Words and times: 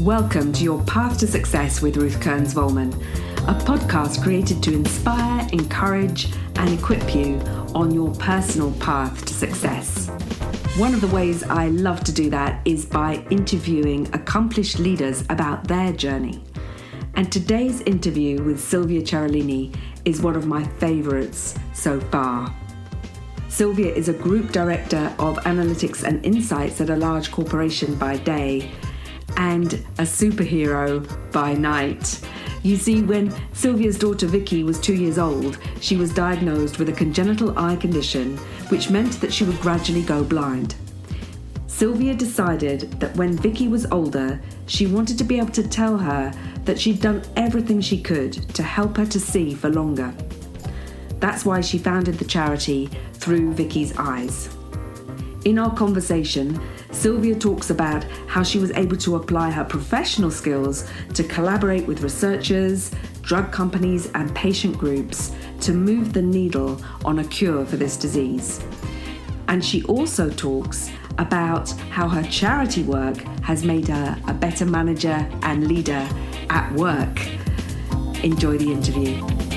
Welcome 0.00 0.54
to 0.54 0.64
Your 0.64 0.82
Path 0.84 1.18
to 1.18 1.26
Success 1.26 1.82
with 1.82 1.98
Ruth 1.98 2.22
Kearns 2.22 2.54
Volman, 2.54 2.90
a 3.46 3.52
podcast 3.66 4.22
created 4.22 4.62
to 4.62 4.72
inspire, 4.72 5.46
encourage, 5.52 6.32
and 6.56 6.70
equip 6.70 7.14
you 7.14 7.38
on 7.74 7.92
your 7.92 8.10
personal 8.14 8.72
path 8.80 9.22
to 9.26 9.34
success. 9.34 10.08
One 10.78 10.94
of 10.94 11.02
the 11.02 11.08
ways 11.08 11.42
I 11.42 11.68
love 11.68 12.02
to 12.04 12.12
do 12.12 12.30
that 12.30 12.66
is 12.66 12.86
by 12.86 13.22
interviewing 13.28 14.08
accomplished 14.14 14.78
leaders 14.78 15.22
about 15.28 15.68
their 15.68 15.92
journey. 15.92 16.42
And 17.16 17.30
today's 17.30 17.82
interview 17.82 18.42
with 18.42 18.58
Silvia 18.58 19.02
Cerolini 19.02 19.76
is 20.06 20.22
one 20.22 20.34
of 20.34 20.46
my 20.46 20.64
favorites 20.64 21.58
so 21.74 22.00
far. 22.00 22.54
Silvia 23.50 23.92
is 23.92 24.08
a 24.08 24.14
group 24.14 24.50
director 24.50 25.14
of 25.18 25.36
analytics 25.40 26.04
and 26.04 26.24
insights 26.24 26.80
at 26.80 26.88
a 26.88 26.96
large 26.96 27.30
corporation 27.30 27.96
by 27.96 28.16
day 28.16 28.72
and 29.36 29.74
a 29.98 30.02
superhero 30.02 31.06
by 31.32 31.54
night. 31.54 32.20
You 32.62 32.76
see, 32.76 33.02
when 33.02 33.34
Silvia's 33.54 33.98
daughter 33.98 34.26
Vicky 34.26 34.64
was 34.64 34.78
two 34.78 34.94
years 34.94 35.18
old, 35.18 35.58
she 35.80 35.96
was 35.96 36.12
diagnosed 36.12 36.78
with 36.78 36.88
a 36.90 36.92
congenital 36.92 37.58
eye 37.58 37.76
condition, 37.76 38.36
which 38.68 38.90
meant 38.90 39.20
that 39.20 39.32
she 39.32 39.44
would 39.44 39.60
gradually 39.60 40.02
go 40.02 40.22
blind. 40.22 40.74
Silvia 41.66 42.14
decided 42.14 42.92
that 43.00 43.16
when 43.16 43.38
Vicky 43.38 43.66
was 43.66 43.86
older, 43.90 44.38
she 44.66 44.86
wanted 44.86 45.16
to 45.16 45.24
be 45.24 45.38
able 45.38 45.48
to 45.52 45.66
tell 45.66 45.96
her 45.96 46.30
that 46.66 46.78
she'd 46.78 47.00
done 47.00 47.22
everything 47.36 47.80
she 47.80 48.02
could 48.02 48.34
to 48.54 48.62
help 48.62 48.98
her 48.98 49.06
to 49.06 49.18
see 49.18 49.54
for 49.54 49.70
longer. 49.70 50.12
That's 51.20 51.46
why 51.46 51.62
she 51.62 51.78
founded 51.78 52.16
the 52.16 52.24
charity 52.26 52.90
Through 53.14 53.54
Vicky's 53.54 53.96
Eyes. 53.96 54.54
In 55.46 55.58
our 55.58 55.74
conversation, 55.74 56.60
Silvia 56.92 57.34
talks 57.34 57.70
about 57.70 58.04
how 58.26 58.42
she 58.42 58.58
was 58.58 58.70
able 58.72 58.96
to 58.96 59.16
apply 59.16 59.50
her 59.50 59.64
professional 59.64 60.30
skills 60.30 60.88
to 61.14 61.22
collaborate 61.24 61.86
with 61.86 62.02
researchers, 62.02 62.90
drug 63.22 63.52
companies, 63.52 64.10
and 64.14 64.34
patient 64.34 64.76
groups 64.76 65.32
to 65.60 65.72
move 65.72 66.12
the 66.12 66.22
needle 66.22 66.80
on 67.04 67.20
a 67.20 67.24
cure 67.24 67.64
for 67.64 67.76
this 67.76 67.96
disease. 67.96 68.60
And 69.48 69.64
she 69.64 69.82
also 69.84 70.30
talks 70.30 70.90
about 71.18 71.70
how 71.90 72.08
her 72.08 72.22
charity 72.24 72.82
work 72.82 73.16
has 73.42 73.64
made 73.64 73.88
her 73.88 74.18
a 74.26 74.34
better 74.34 74.66
manager 74.66 75.28
and 75.42 75.66
leader 75.68 76.08
at 76.48 76.72
work. 76.74 77.20
Enjoy 78.22 78.58
the 78.58 78.70
interview. 78.70 79.49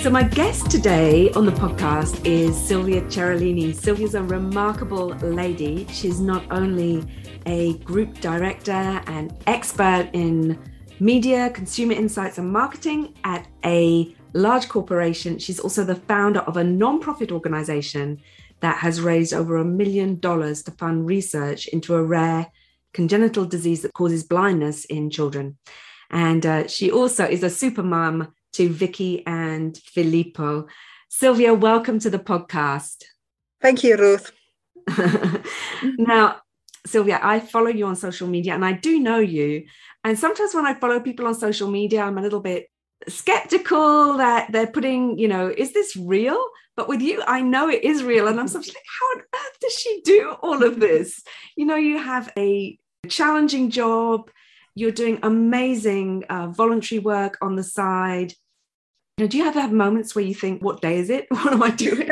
So, 0.00 0.08
my 0.08 0.22
guest 0.22 0.70
today 0.70 1.30
on 1.32 1.44
the 1.44 1.52
podcast 1.52 2.24
is 2.24 2.56
Silvia 2.56 3.02
Cerolini. 3.02 3.74
Silvia's 3.74 4.14
a 4.14 4.22
remarkable 4.22 5.08
lady. 5.20 5.86
She's 5.90 6.20
not 6.20 6.50
only 6.50 7.04
a 7.44 7.74
group 7.80 8.18
director 8.22 8.72
and 8.72 9.36
expert 9.46 10.08
in 10.14 10.58
media, 11.00 11.50
consumer 11.50 11.92
insights, 11.92 12.38
and 12.38 12.50
marketing 12.50 13.14
at 13.24 13.46
a 13.62 14.16
large 14.32 14.70
corporation, 14.70 15.38
she's 15.38 15.60
also 15.60 15.84
the 15.84 15.96
founder 15.96 16.40
of 16.40 16.56
a 16.56 16.64
non-profit 16.64 17.30
organization 17.30 18.22
that 18.60 18.78
has 18.78 19.02
raised 19.02 19.34
over 19.34 19.58
a 19.58 19.64
million 19.66 20.18
dollars 20.18 20.62
to 20.62 20.70
fund 20.70 21.06
research 21.06 21.66
into 21.68 21.94
a 21.94 22.02
rare 22.02 22.50
congenital 22.94 23.44
disease 23.44 23.82
that 23.82 23.92
causes 23.92 24.24
blindness 24.24 24.86
in 24.86 25.10
children. 25.10 25.58
And 26.10 26.46
uh, 26.46 26.68
she 26.68 26.90
also 26.90 27.26
is 27.26 27.42
a 27.42 27.50
super 27.50 27.82
mom 27.82 28.32
to 28.52 28.68
Vicky 28.68 29.24
and 29.26 29.76
Filippo. 29.76 30.66
Silvia, 31.08 31.54
welcome 31.54 31.98
to 32.00 32.10
the 32.10 32.18
podcast. 32.18 33.04
Thank 33.60 33.84
you, 33.84 33.96
Ruth. 33.96 34.32
now, 35.82 36.40
Silvia, 36.86 37.20
I 37.22 37.40
follow 37.40 37.68
you 37.68 37.86
on 37.86 37.96
social 37.96 38.28
media 38.28 38.54
and 38.54 38.64
I 38.64 38.72
do 38.72 38.98
know 38.98 39.18
you. 39.18 39.64
And 40.04 40.18
sometimes 40.18 40.54
when 40.54 40.66
I 40.66 40.74
follow 40.74 41.00
people 41.00 41.26
on 41.26 41.34
social 41.34 41.70
media, 41.70 42.02
I'm 42.02 42.18
a 42.18 42.22
little 42.22 42.40
bit 42.40 42.68
skeptical 43.08 44.16
that 44.16 44.50
they're 44.52 44.66
putting, 44.66 45.18
you 45.18 45.28
know, 45.28 45.48
is 45.48 45.72
this 45.72 45.96
real? 45.96 46.42
But 46.76 46.88
with 46.88 47.00
you, 47.02 47.22
I 47.26 47.42
know 47.42 47.68
it 47.68 47.84
is 47.84 48.02
real. 48.02 48.28
And 48.28 48.40
I'm 48.40 48.48
sort 48.48 48.66
of 48.66 48.74
like, 48.74 48.84
how 49.00 49.18
on 49.18 49.24
earth 49.34 49.58
does 49.60 49.74
she 49.74 50.00
do 50.04 50.36
all 50.42 50.62
of 50.62 50.80
this? 50.80 51.22
You 51.56 51.66
know, 51.66 51.76
you 51.76 51.98
have 51.98 52.32
a 52.38 52.78
challenging 53.08 53.70
job, 53.70 54.30
you're 54.80 54.90
doing 54.90 55.18
amazing 55.22 56.24
uh, 56.30 56.48
voluntary 56.48 56.98
work 56.98 57.36
on 57.42 57.54
the 57.54 57.62
side. 57.62 58.32
You 59.18 59.24
know, 59.24 59.28
do 59.28 59.36
you 59.36 59.44
ever 59.46 59.60
have 59.60 59.72
moments 59.72 60.14
where 60.14 60.24
you 60.24 60.34
think, 60.34 60.62
what 60.62 60.80
day 60.80 60.96
is 60.98 61.10
it? 61.10 61.26
What 61.30 61.52
am 61.52 61.62
I 61.62 61.70
doing? 61.70 62.08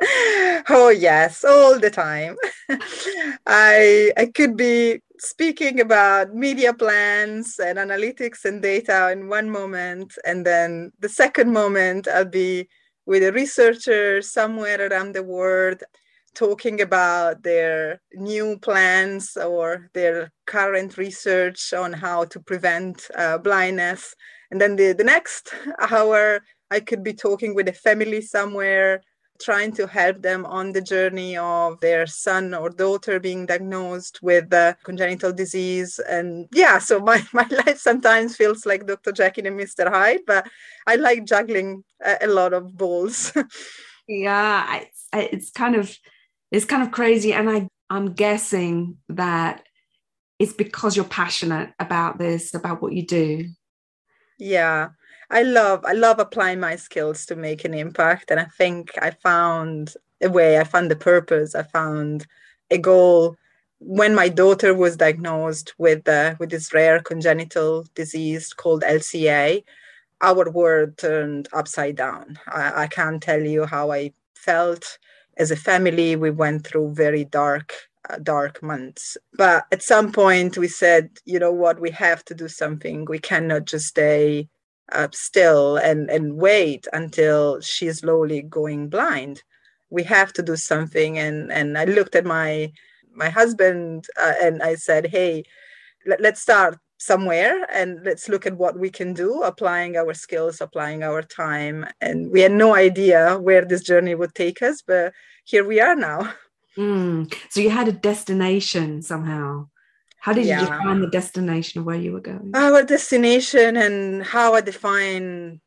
oh 0.68 0.90
yes, 0.96 1.44
all 1.44 1.80
the 1.80 1.90
time. 1.90 2.36
I 3.46 4.12
I 4.16 4.26
could 4.26 4.56
be 4.56 5.00
speaking 5.18 5.80
about 5.80 6.34
media 6.34 6.72
plans 6.72 7.58
and 7.58 7.78
analytics 7.78 8.44
and 8.44 8.62
data 8.62 9.10
in 9.10 9.28
one 9.28 9.50
moment, 9.50 10.16
and 10.24 10.46
then 10.46 10.92
the 11.00 11.08
second 11.08 11.52
moment 11.52 12.06
I'll 12.06 12.24
be 12.24 12.68
with 13.06 13.24
a 13.24 13.32
researcher 13.32 14.22
somewhere 14.22 14.80
around 14.88 15.14
the 15.14 15.22
world 15.22 15.82
talking 16.36 16.82
about 16.82 17.42
their 17.42 18.00
new 18.12 18.58
plans 18.58 19.36
or 19.36 19.90
their 19.94 20.30
current 20.46 20.98
research 20.98 21.72
on 21.72 21.92
how 21.92 22.24
to 22.26 22.38
prevent 22.38 23.08
uh, 23.16 23.38
blindness. 23.38 24.14
And 24.50 24.60
then 24.60 24.76
the, 24.76 24.92
the 24.92 25.02
next 25.02 25.52
hour, 25.90 26.40
I 26.70 26.80
could 26.80 27.02
be 27.02 27.14
talking 27.14 27.54
with 27.54 27.68
a 27.68 27.72
family 27.72 28.20
somewhere, 28.20 29.02
trying 29.40 29.72
to 29.72 29.86
help 29.86 30.22
them 30.22 30.44
on 30.46 30.72
the 30.72 30.80
journey 30.80 31.36
of 31.38 31.80
their 31.80 32.06
son 32.06 32.54
or 32.54 32.68
daughter 32.68 33.18
being 33.18 33.46
diagnosed 33.46 34.20
with 34.22 34.52
a 34.52 34.76
congenital 34.84 35.32
disease. 35.32 35.98
And 36.08 36.48
yeah, 36.52 36.78
so 36.78 37.00
my, 37.00 37.24
my 37.32 37.46
life 37.66 37.78
sometimes 37.78 38.36
feels 38.36 38.66
like 38.66 38.86
Dr. 38.86 39.12
Jekyll 39.12 39.46
and 39.46 39.58
Mr. 39.58 39.88
Hyde, 39.88 40.20
but 40.26 40.46
I 40.86 40.96
like 40.96 41.24
juggling 41.24 41.82
a, 42.04 42.18
a 42.22 42.26
lot 42.26 42.52
of 42.52 42.76
balls. 42.76 43.32
yeah, 44.08 44.82
it's, 44.82 45.08
it's 45.14 45.50
kind 45.50 45.76
of 45.76 45.96
it's 46.50 46.64
kind 46.64 46.82
of 46.82 46.92
crazy. 46.92 47.32
And 47.32 47.50
I, 47.50 47.68
I'm 47.90 48.12
guessing 48.12 48.98
that 49.08 49.64
it's 50.38 50.52
because 50.52 50.96
you're 50.96 51.04
passionate 51.04 51.72
about 51.78 52.18
this, 52.18 52.54
about 52.54 52.82
what 52.82 52.92
you 52.92 53.06
do. 53.06 53.48
Yeah. 54.38 54.90
I 55.28 55.42
love 55.42 55.84
I 55.84 55.92
love 55.92 56.20
applying 56.20 56.60
my 56.60 56.76
skills 56.76 57.26
to 57.26 57.36
make 57.36 57.64
an 57.64 57.74
impact. 57.74 58.30
And 58.30 58.38
I 58.38 58.44
think 58.44 58.90
I 59.00 59.10
found 59.10 59.94
a 60.22 60.30
way, 60.30 60.58
I 60.58 60.64
found 60.64 60.90
the 60.90 60.96
purpose, 60.96 61.54
I 61.54 61.64
found 61.64 62.26
a 62.70 62.78
goal 62.78 63.36
when 63.78 64.14
my 64.14 64.28
daughter 64.28 64.72
was 64.74 64.96
diagnosed 64.96 65.74
with 65.78 66.08
uh, 66.08 66.34
with 66.38 66.50
this 66.50 66.72
rare 66.72 67.00
congenital 67.00 67.86
disease 67.94 68.52
called 68.52 68.82
LCA, 68.82 69.64
our 70.22 70.50
world 70.50 70.96
turned 70.96 71.48
upside 71.52 71.96
down. 71.96 72.38
I, 72.48 72.84
I 72.84 72.86
can't 72.86 73.22
tell 73.22 73.40
you 73.40 73.66
how 73.66 73.92
I 73.92 74.12
felt 74.34 74.98
as 75.36 75.50
a 75.50 75.56
family, 75.56 76.16
we 76.16 76.30
went 76.30 76.66
through 76.66 76.94
very 76.94 77.24
dark, 77.24 77.74
uh, 78.08 78.18
dark 78.22 78.62
months. 78.62 79.16
But 79.34 79.66
at 79.72 79.82
some 79.82 80.12
point, 80.12 80.56
we 80.56 80.68
said, 80.68 81.10
you 81.24 81.38
know 81.38 81.52
what, 81.52 81.80
we 81.80 81.90
have 81.90 82.24
to 82.26 82.34
do 82.34 82.48
something. 82.48 83.04
We 83.04 83.18
cannot 83.18 83.66
just 83.66 83.86
stay 83.86 84.48
uh, 84.92 85.08
still 85.12 85.76
and, 85.76 86.10
and 86.10 86.36
wait 86.36 86.86
until 86.92 87.60
she's 87.60 87.98
slowly 87.98 88.42
going 88.42 88.88
blind. 88.88 89.42
We 89.90 90.04
have 90.04 90.32
to 90.34 90.42
do 90.42 90.56
something. 90.56 91.18
And, 91.18 91.52
and 91.52 91.76
I 91.76 91.84
looked 91.84 92.14
at 92.14 92.24
my 92.24 92.72
my 93.16 93.30
husband 93.30 94.06
uh, 94.20 94.34
and 94.42 94.62
I 94.62 94.74
said, 94.74 95.06
hey, 95.06 95.42
let, 96.04 96.20
let's 96.20 96.40
start 96.40 96.78
somewhere 96.98 97.66
and 97.72 98.02
let's 98.04 98.28
look 98.28 98.46
at 98.46 98.56
what 98.56 98.78
we 98.78 98.88
can 98.88 99.12
do 99.12 99.42
applying 99.42 99.96
our 99.96 100.14
skills 100.14 100.60
applying 100.60 101.02
our 101.02 101.22
time 101.22 101.86
and 102.00 102.30
we 102.30 102.40
had 102.40 102.52
no 102.52 102.74
idea 102.74 103.38
where 103.38 103.64
this 103.64 103.82
journey 103.82 104.14
would 104.14 104.34
take 104.34 104.62
us 104.62 104.82
but 104.86 105.12
here 105.44 105.64
we 105.64 105.78
are 105.78 105.94
now 105.94 106.32
mm. 106.78 107.32
so 107.50 107.60
you 107.60 107.68
had 107.68 107.88
a 107.88 107.92
destination 107.92 109.02
somehow 109.02 109.66
how 110.20 110.32
did 110.32 110.46
yeah. 110.46 110.60
you 110.60 110.66
define 110.66 111.00
the 111.00 111.10
destination 111.10 111.80
of 111.80 111.86
where 111.86 111.96
you 111.96 112.12
were 112.12 112.20
going 112.20 112.50
our 112.54 112.82
destination 112.82 113.76
and 113.76 114.24
how 114.24 114.54
i 114.54 114.60
define 114.62 115.60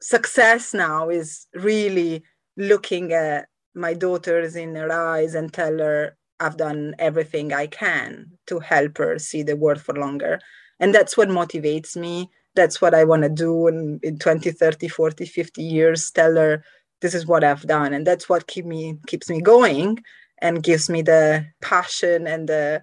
success 0.00 0.74
now 0.74 1.08
is 1.08 1.46
really 1.54 2.22
looking 2.56 3.12
at 3.12 3.46
my 3.76 3.94
daughters 3.94 4.56
in 4.56 4.74
her 4.74 4.92
eyes 4.92 5.34
and 5.34 5.52
tell 5.52 5.78
her 5.78 6.16
I've 6.40 6.56
done 6.56 6.94
everything 6.98 7.52
I 7.52 7.66
can 7.66 8.32
to 8.48 8.58
help 8.58 8.98
her 8.98 9.18
see 9.18 9.42
the 9.42 9.56
world 9.56 9.80
for 9.80 9.94
longer 9.94 10.40
and 10.84 10.94
that's 10.94 11.16
what 11.16 11.30
motivates 11.30 11.96
me. 11.96 12.28
That's 12.54 12.78
what 12.82 12.94
i 12.94 13.04
want 13.04 13.22
to 13.22 13.30
do 13.30 13.68
in, 13.68 13.98
in 14.02 14.18
20 14.18 14.50
30 14.50 14.86
40 14.86 15.24
50 15.24 15.62
years 15.62 16.10
tell 16.10 16.36
her 16.36 16.62
this 17.00 17.14
is 17.14 17.26
what 17.26 17.42
i've 17.42 17.62
done. 17.62 17.94
And 17.94 18.06
that's 18.06 18.28
what 18.28 18.46
keep 18.46 18.66
me 18.66 18.98
keeps 19.06 19.30
me 19.30 19.40
going 19.40 20.04
and 20.42 20.62
gives 20.62 20.90
me 20.90 21.00
the 21.00 21.46
passion 21.62 22.26
and 22.26 22.46
the 22.46 22.82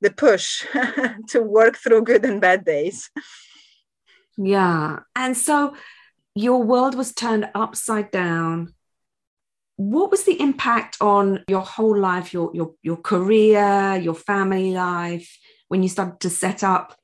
the 0.00 0.12
push 0.12 0.64
to 1.30 1.42
work 1.42 1.76
through 1.76 2.04
good 2.04 2.24
and 2.24 2.40
bad 2.40 2.64
days. 2.64 3.10
Yeah. 4.38 5.00
And 5.16 5.36
so 5.36 5.74
your 6.36 6.62
world 6.62 6.94
was 6.94 7.12
turned 7.12 7.50
upside 7.56 8.12
down. 8.12 8.74
What 9.74 10.12
was 10.12 10.22
the 10.22 10.40
impact 10.40 10.98
on 11.00 11.42
your 11.48 11.62
whole 11.62 11.98
life 11.98 12.32
your 12.32 12.52
your 12.54 12.74
your 12.84 12.98
career 12.98 13.96
your 13.96 14.14
family 14.14 14.70
life 14.70 15.36
when 15.66 15.82
you 15.82 15.88
started 15.88 16.20
to 16.20 16.30
set 16.30 16.62
up 16.62 16.99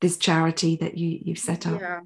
this 0.00 0.16
charity 0.16 0.76
that 0.76 0.96
you 0.96 1.18
you've 1.22 1.38
set 1.38 1.66
up? 1.66 1.80
Yeah. 1.80 2.00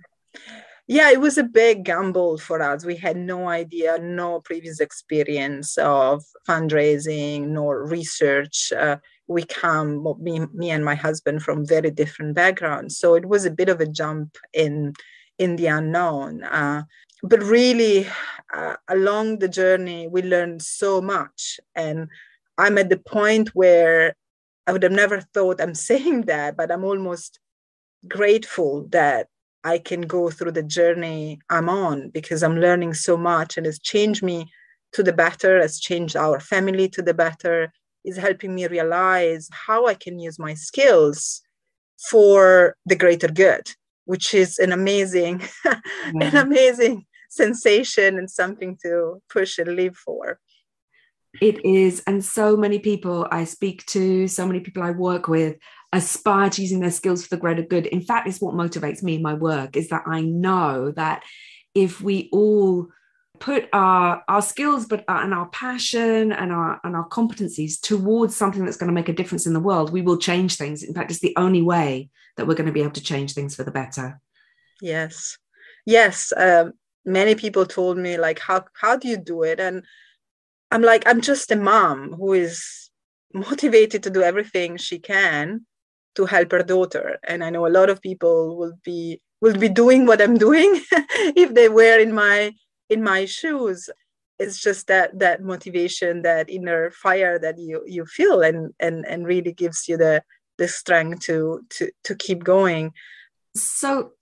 Yeah, 0.88 1.10
it 1.10 1.20
was 1.20 1.38
a 1.38 1.44
big 1.44 1.84
gamble 1.84 2.38
for 2.38 2.60
us. 2.60 2.84
We 2.84 2.96
had 2.96 3.16
no 3.16 3.48
idea, 3.48 3.98
no 3.98 4.40
previous 4.40 4.80
experience 4.80 5.78
of 5.78 6.24
fundraising 6.46 7.48
nor 7.48 7.86
research. 7.86 8.72
Uh, 8.72 8.96
we 9.28 9.44
come, 9.44 10.04
me, 10.20 10.40
me 10.52 10.70
and 10.70 10.84
my 10.84 10.96
husband, 10.96 11.42
from 11.42 11.64
very 11.64 11.90
different 11.90 12.34
backgrounds, 12.34 12.98
so 12.98 13.14
it 13.14 13.26
was 13.26 13.44
a 13.44 13.50
bit 13.50 13.68
of 13.68 13.80
a 13.80 13.86
jump 13.86 14.36
in 14.52 14.92
in 15.38 15.56
the 15.56 15.66
unknown. 15.66 16.42
Uh, 16.42 16.82
but 17.22 17.42
really, 17.42 18.06
uh, 18.52 18.76
along 18.88 19.38
the 19.38 19.48
journey, 19.48 20.08
we 20.08 20.22
learned 20.22 20.62
so 20.62 21.00
much, 21.00 21.60
and 21.76 22.08
I'm 22.58 22.76
at 22.76 22.90
the 22.90 22.98
point 22.98 23.50
where 23.54 24.14
I 24.66 24.72
would 24.72 24.82
have 24.82 24.92
never 24.92 25.20
thought 25.20 25.60
I'm 25.60 25.74
saying 25.90 26.22
that, 26.22 26.56
but 26.56 26.72
I'm 26.72 26.84
almost 26.84 27.38
grateful 28.08 28.86
that 28.90 29.28
I 29.64 29.78
can 29.78 30.02
go 30.02 30.30
through 30.30 30.52
the 30.52 30.62
journey 30.62 31.38
I'm 31.48 31.68
on 31.68 32.10
because 32.10 32.42
I'm 32.42 32.58
learning 32.58 32.94
so 32.94 33.16
much 33.16 33.56
and 33.56 33.66
it's 33.66 33.78
changed 33.78 34.22
me 34.22 34.50
to 34.92 35.02
the 35.02 35.12
better, 35.12 35.60
has 35.60 35.80
changed 35.80 36.16
our 36.16 36.40
family 36.40 36.88
to 36.90 37.02
the 37.02 37.14
better, 37.14 37.72
is 38.04 38.16
helping 38.16 38.54
me 38.54 38.66
realize 38.66 39.48
how 39.52 39.86
I 39.86 39.94
can 39.94 40.18
use 40.18 40.38
my 40.38 40.54
skills 40.54 41.42
for 42.10 42.76
the 42.86 42.96
greater 42.96 43.28
good, 43.28 43.70
which 44.04 44.34
is 44.34 44.58
an 44.58 44.72
amazing, 44.72 45.42
an 45.64 46.36
amazing 46.36 47.06
sensation 47.30 48.18
and 48.18 48.30
something 48.30 48.76
to 48.82 49.22
push 49.30 49.58
and 49.58 49.76
live 49.76 49.96
for. 49.96 50.38
It 51.40 51.64
is. 51.64 52.02
And 52.06 52.22
so 52.22 52.56
many 52.56 52.78
people 52.78 53.26
I 53.30 53.44
speak 53.44 53.86
to, 53.86 54.28
so 54.28 54.46
many 54.46 54.60
people 54.60 54.82
I 54.82 54.90
work 54.90 55.28
with 55.28 55.56
aspire 55.92 56.50
to 56.50 56.62
using 56.62 56.80
their 56.80 56.90
skills 56.90 57.22
for 57.22 57.34
the 57.34 57.40
greater 57.40 57.62
good. 57.62 57.86
In 57.86 58.00
fact, 58.00 58.26
it's 58.26 58.40
what 58.40 58.54
motivates 58.54 59.02
me 59.02 59.16
in 59.16 59.22
my 59.22 59.34
work 59.34 59.76
is 59.76 59.88
that 59.88 60.04
I 60.06 60.22
know 60.22 60.90
that 60.92 61.22
if 61.74 62.00
we 62.00 62.28
all 62.32 62.88
put 63.38 63.68
our 63.72 64.22
our 64.28 64.42
skills 64.42 64.86
but 64.86 65.00
uh, 65.08 65.20
and 65.22 65.34
our 65.34 65.48
passion 65.48 66.30
and 66.32 66.52
our 66.52 66.80
and 66.84 66.94
our 66.94 67.08
competencies 67.08 67.80
towards 67.80 68.36
something 68.36 68.64
that's 68.64 68.76
going 68.76 68.88
to 68.88 68.94
make 68.94 69.08
a 69.08 69.12
difference 69.12 69.46
in 69.46 69.52
the 69.52 69.60
world 69.60 69.92
we 69.92 70.02
will 70.02 70.18
change 70.18 70.56
things. 70.56 70.82
In 70.82 70.94
fact 70.94 71.10
it's 71.10 71.20
the 71.20 71.34
only 71.36 71.62
way 71.62 72.08
that 72.36 72.46
we're 72.46 72.54
going 72.54 72.66
to 72.66 72.72
be 72.72 72.82
able 72.82 72.92
to 72.92 73.02
change 73.02 73.34
things 73.34 73.54
for 73.54 73.64
the 73.64 73.70
better. 73.70 74.20
Yes. 74.80 75.38
Yes 75.84 76.32
um, 76.36 76.72
many 77.04 77.34
people 77.34 77.66
told 77.66 77.98
me 77.98 78.16
like 78.16 78.38
how 78.38 78.64
how 78.74 78.96
do 78.96 79.08
you 79.08 79.16
do 79.16 79.42
it? 79.42 79.60
And 79.60 79.84
i'm 80.70 80.82
like 80.82 81.02
i'm 81.06 81.20
just 81.20 81.50
a 81.50 81.56
mom 81.56 82.14
who 82.14 82.32
is 82.32 82.90
motivated 83.34 84.02
to 84.02 84.10
do 84.10 84.22
everything 84.22 84.76
she 84.76 84.98
can 84.98 85.66
to 86.16 86.26
help 86.26 86.52
her 86.52 86.62
daughter. 86.62 87.18
And 87.26 87.42
i 87.44 87.50
know 87.50 87.66
a 87.66 87.76
lot 87.78 87.90
of 87.90 88.00
people 88.00 88.56
will 88.56 88.74
be 88.84 89.20
will 89.40 89.56
be 89.56 89.68
doing 89.68 90.06
what 90.06 90.22
i'm 90.22 90.38
doing 90.38 90.80
if 91.36 91.54
they 91.54 91.68
were 91.68 91.98
in 91.98 92.12
my 92.12 92.52
in 92.88 93.02
my 93.02 93.24
shoes. 93.24 93.88
It's 94.38 94.60
just 94.60 94.88
that 94.88 95.18
that 95.20 95.42
motivation 95.42 96.22
that 96.22 96.50
inner 96.50 96.90
fire 96.90 97.38
that 97.38 97.58
you 97.58 97.82
you 97.86 98.04
feel 98.06 98.42
and 98.42 98.72
and 98.80 99.06
and 99.06 99.26
really 99.26 99.52
gives 99.52 99.88
you 99.88 99.96
the 99.96 100.22
the 100.58 100.68
strength 100.68 101.20
to 101.26 101.64
to 101.70 101.90
to 102.04 102.14
keep 102.14 102.44
going. 102.44 102.92
So 103.54 104.12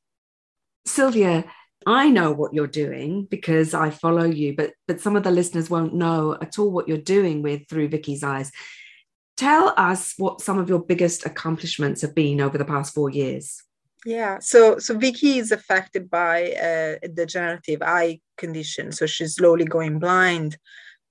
silvia 0.87 1.45
i 1.87 2.09
know 2.09 2.33
what 2.33 2.55
you're 2.55 2.67
doing 2.67 3.27
because 3.31 3.75
i 3.75 3.91
follow 3.91 4.25
you 4.25 4.55
but 4.57 4.73
but 4.87 5.01
some 5.01 5.17
of 5.17 5.23
the 5.23 5.31
listeners 5.31 5.71
won't 5.71 5.95
know 5.95 6.37
at 6.41 6.59
all 6.59 6.71
what 6.71 6.89
you're 6.89 6.99
doing 6.99 7.43
with 7.43 7.67
through 7.69 7.89
vicky's 7.89 8.23
eyes 8.23 8.51
tell 9.41 9.73
us 9.79 10.15
what 10.19 10.43
some 10.43 10.59
of 10.59 10.69
your 10.69 10.79
biggest 10.79 11.25
accomplishments 11.25 12.03
have 12.03 12.15
been 12.15 12.43
over 12.43 12.59
the 12.59 12.65
past 12.65 12.93
four 12.95 13.09
years. 13.09 13.63
Yeah 14.05 14.39
so 14.41 14.79
so 14.79 14.97
vicky 14.99 15.39
is 15.39 15.51
affected 15.51 16.11
by 16.11 16.53
uh, 16.53 16.95
a 17.03 17.09
degenerative 17.09 17.81
eye 17.83 18.21
condition. 18.37 18.93
So 18.93 19.07
she's 19.07 19.37
slowly 19.37 19.65
going 19.65 19.99
blind. 19.99 20.59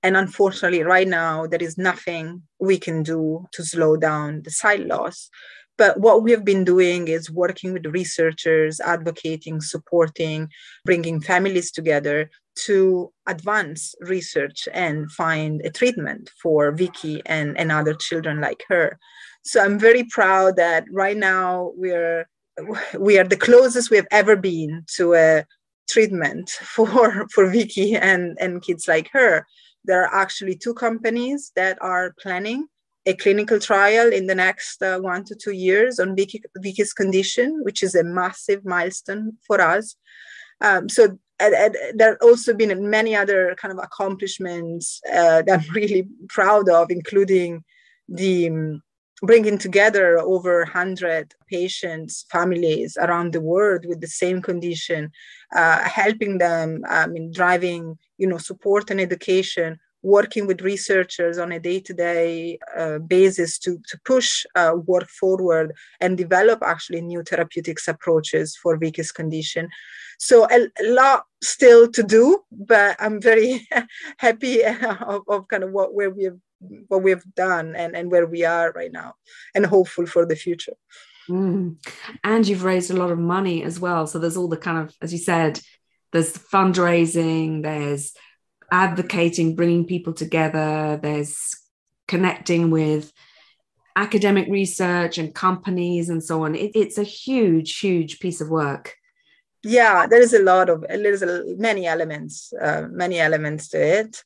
And 0.02 0.16
unfortunately 0.16 0.82
right 0.82 1.08
now 1.08 1.46
there 1.46 1.62
is 1.62 1.76
nothing 1.76 2.42
we 2.60 2.78
can 2.78 3.02
do 3.02 3.46
to 3.52 3.64
slow 3.64 3.96
down 3.96 4.42
the 4.42 4.50
sight 4.50 4.86
loss 4.86 5.28
but 5.80 5.98
what 5.98 6.22
we 6.22 6.30
have 6.30 6.44
been 6.44 6.64
doing 6.64 7.08
is 7.08 7.30
working 7.30 7.72
with 7.72 7.94
researchers 8.00 8.80
advocating 8.80 9.60
supporting 9.60 10.48
bringing 10.84 11.20
families 11.20 11.70
together 11.70 12.30
to 12.66 13.10
advance 13.26 13.94
research 14.14 14.68
and 14.74 15.10
find 15.12 15.62
a 15.64 15.70
treatment 15.70 16.30
for 16.42 16.70
vicky 16.72 17.22
and, 17.26 17.58
and 17.58 17.72
other 17.72 17.94
children 17.94 18.40
like 18.40 18.62
her 18.68 18.98
so 19.42 19.56
i'm 19.64 19.78
very 19.78 20.04
proud 20.04 20.56
that 20.56 20.84
right 20.92 21.16
now 21.16 21.72
we're 21.76 22.28
we 22.98 23.18
are 23.18 23.24
the 23.24 23.36
closest 23.48 23.90
we 23.90 23.96
have 23.96 24.08
ever 24.10 24.36
been 24.36 24.84
to 24.96 25.14
a 25.14 25.44
treatment 25.88 26.50
for 26.74 27.26
for 27.32 27.50
Vicky 27.50 27.96
and 27.96 28.36
and 28.40 28.62
kids 28.62 28.88
like 28.88 29.08
her. 29.12 29.46
There 29.84 30.02
are 30.02 30.14
actually 30.14 30.56
two 30.56 30.74
companies 30.74 31.52
that 31.56 31.78
are 31.80 32.14
planning 32.20 32.66
a 33.06 33.14
clinical 33.14 33.58
trial 33.58 34.12
in 34.12 34.26
the 34.26 34.34
next 34.34 34.82
uh, 34.82 34.98
one 34.98 35.24
to 35.24 35.34
two 35.34 35.52
years 35.52 35.98
on 35.98 36.14
Vicky, 36.14 36.42
Vicky's 36.56 36.92
condition, 36.92 37.60
which 37.64 37.82
is 37.82 37.94
a 37.94 38.04
massive 38.04 38.64
milestone 38.64 39.38
for 39.46 39.60
us. 39.60 39.96
Um, 40.60 40.88
so 40.88 41.18
and, 41.38 41.54
and 41.54 41.76
there 41.94 42.10
have 42.10 42.18
also 42.22 42.52
been 42.54 42.90
many 42.90 43.16
other 43.16 43.56
kind 43.56 43.72
of 43.72 43.82
accomplishments 43.82 45.00
uh, 45.08 45.42
that 45.42 45.60
I'm 45.60 45.70
really 45.74 46.06
proud 46.28 46.68
of, 46.68 46.90
including 46.90 47.64
the 48.08 48.48
um, 48.48 48.82
bringing 49.22 49.58
together 49.58 50.18
over 50.18 50.60
100 50.60 51.34
patients 51.48 52.24
families 52.30 52.96
around 53.00 53.32
the 53.32 53.40
world 53.40 53.84
with 53.86 54.00
the 54.00 54.06
same 54.06 54.40
condition 54.40 55.10
uh, 55.54 55.80
helping 55.80 56.38
them 56.38 56.82
um, 56.88 57.14
in 57.16 57.30
driving 57.30 57.98
you 58.16 58.26
know 58.26 58.38
support 58.38 58.90
and 58.90 59.00
education 59.00 59.78
working 60.02 60.46
with 60.46 60.62
researchers 60.62 61.38
on 61.38 61.52
a 61.52 61.60
day-to-day 61.60 62.58
uh, 62.76 62.98
basis 62.98 63.58
to, 63.58 63.78
to 63.88 63.98
push 64.04 64.44
uh, 64.54 64.74
work 64.86 65.08
forward 65.08 65.72
and 66.00 66.16
develop 66.16 66.62
actually 66.62 67.00
new 67.00 67.22
therapeutics 67.22 67.88
approaches 67.88 68.56
for 68.56 68.76
Vicky's 68.76 69.12
condition. 69.12 69.68
So 70.18 70.46
a, 70.50 70.68
lot 70.82 71.24
still 71.42 71.90
to 71.92 72.02
do, 72.02 72.40
but 72.50 72.96
I'm 72.98 73.20
very 73.20 73.66
happy 74.18 74.64
of, 74.64 75.22
of, 75.28 75.48
kind 75.48 75.64
of 75.64 75.72
what 75.72 75.94
where 75.94 76.10
we 76.10 76.24
have 76.24 76.38
what 76.88 77.02
we've 77.02 77.24
done 77.34 77.74
and, 77.74 77.96
and 77.96 78.10
where 78.10 78.26
we 78.26 78.44
are 78.44 78.70
right 78.72 78.92
now 78.92 79.14
and 79.54 79.64
hopeful 79.64 80.04
for 80.06 80.26
the 80.26 80.36
future. 80.36 80.74
Mm. 81.28 81.76
And 82.22 82.46
you've 82.46 82.64
raised 82.64 82.90
a 82.90 82.96
lot 82.96 83.10
of 83.10 83.18
money 83.18 83.62
as 83.62 83.80
well. 83.80 84.06
So 84.06 84.18
there's 84.18 84.36
all 84.36 84.48
the 84.48 84.56
kind 84.56 84.78
of, 84.78 84.94
as 85.00 85.12
you 85.12 85.18
said, 85.18 85.60
there's 86.12 86.36
fundraising, 86.36 87.62
there's 87.62 88.12
advocating, 88.70 89.56
bringing 89.56 89.86
people 89.86 90.12
together, 90.12 90.98
there's 91.02 91.56
connecting 92.08 92.70
with 92.70 93.12
academic 93.96 94.48
research 94.48 95.18
and 95.18 95.34
companies 95.34 96.08
and 96.08 96.22
so 96.22 96.44
on. 96.44 96.54
It, 96.54 96.72
it's 96.74 96.98
a 96.98 97.02
huge, 97.02 97.78
huge 97.78 98.20
piece 98.20 98.40
of 98.40 98.48
work. 98.48 98.94
Yeah, 99.62 100.06
there 100.06 100.22
is 100.22 100.32
a 100.32 100.42
lot 100.42 100.70
of, 100.70 100.84
there's 100.88 101.22
a, 101.22 101.44
many 101.58 101.86
elements, 101.86 102.52
uh, 102.60 102.86
many 102.90 103.18
elements 103.18 103.68
to 103.68 103.78
it. 103.78 104.22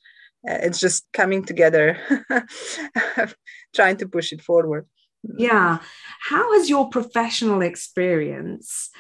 Uh, 0.49 0.59
it's 0.63 0.79
just 0.79 1.07
coming 1.13 1.45
together, 1.45 1.99
trying 3.75 3.97
to 3.97 4.09
push 4.09 4.33
it 4.33 4.43
forward. 4.43 4.87
Yeah. 5.37 5.79
How 6.21 6.53
has 6.53 6.69
your 6.69 6.89
professional 6.91 7.63
experience 7.63 8.91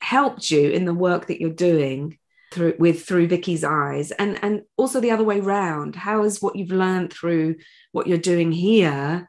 helped 0.00 0.50
you 0.50 0.70
in 0.70 0.84
the 0.84 0.94
work 0.94 1.28
that 1.28 1.40
you're 1.40 1.50
doing 1.50 2.18
through 2.52 2.74
with 2.78 3.04
through 3.04 3.28
Vicky's 3.28 3.64
eyes. 3.64 4.10
And 4.12 4.38
and 4.42 4.62
also 4.76 5.00
the 5.00 5.10
other 5.10 5.24
way 5.24 5.40
round. 5.40 5.96
How 5.96 6.22
has 6.22 6.40
what 6.40 6.56
you've 6.56 6.70
learned 6.70 7.12
through 7.12 7.56
what 7.92 8.06
you're 8.06 8.18
doing 8.18 8.52
here 8.52 9.28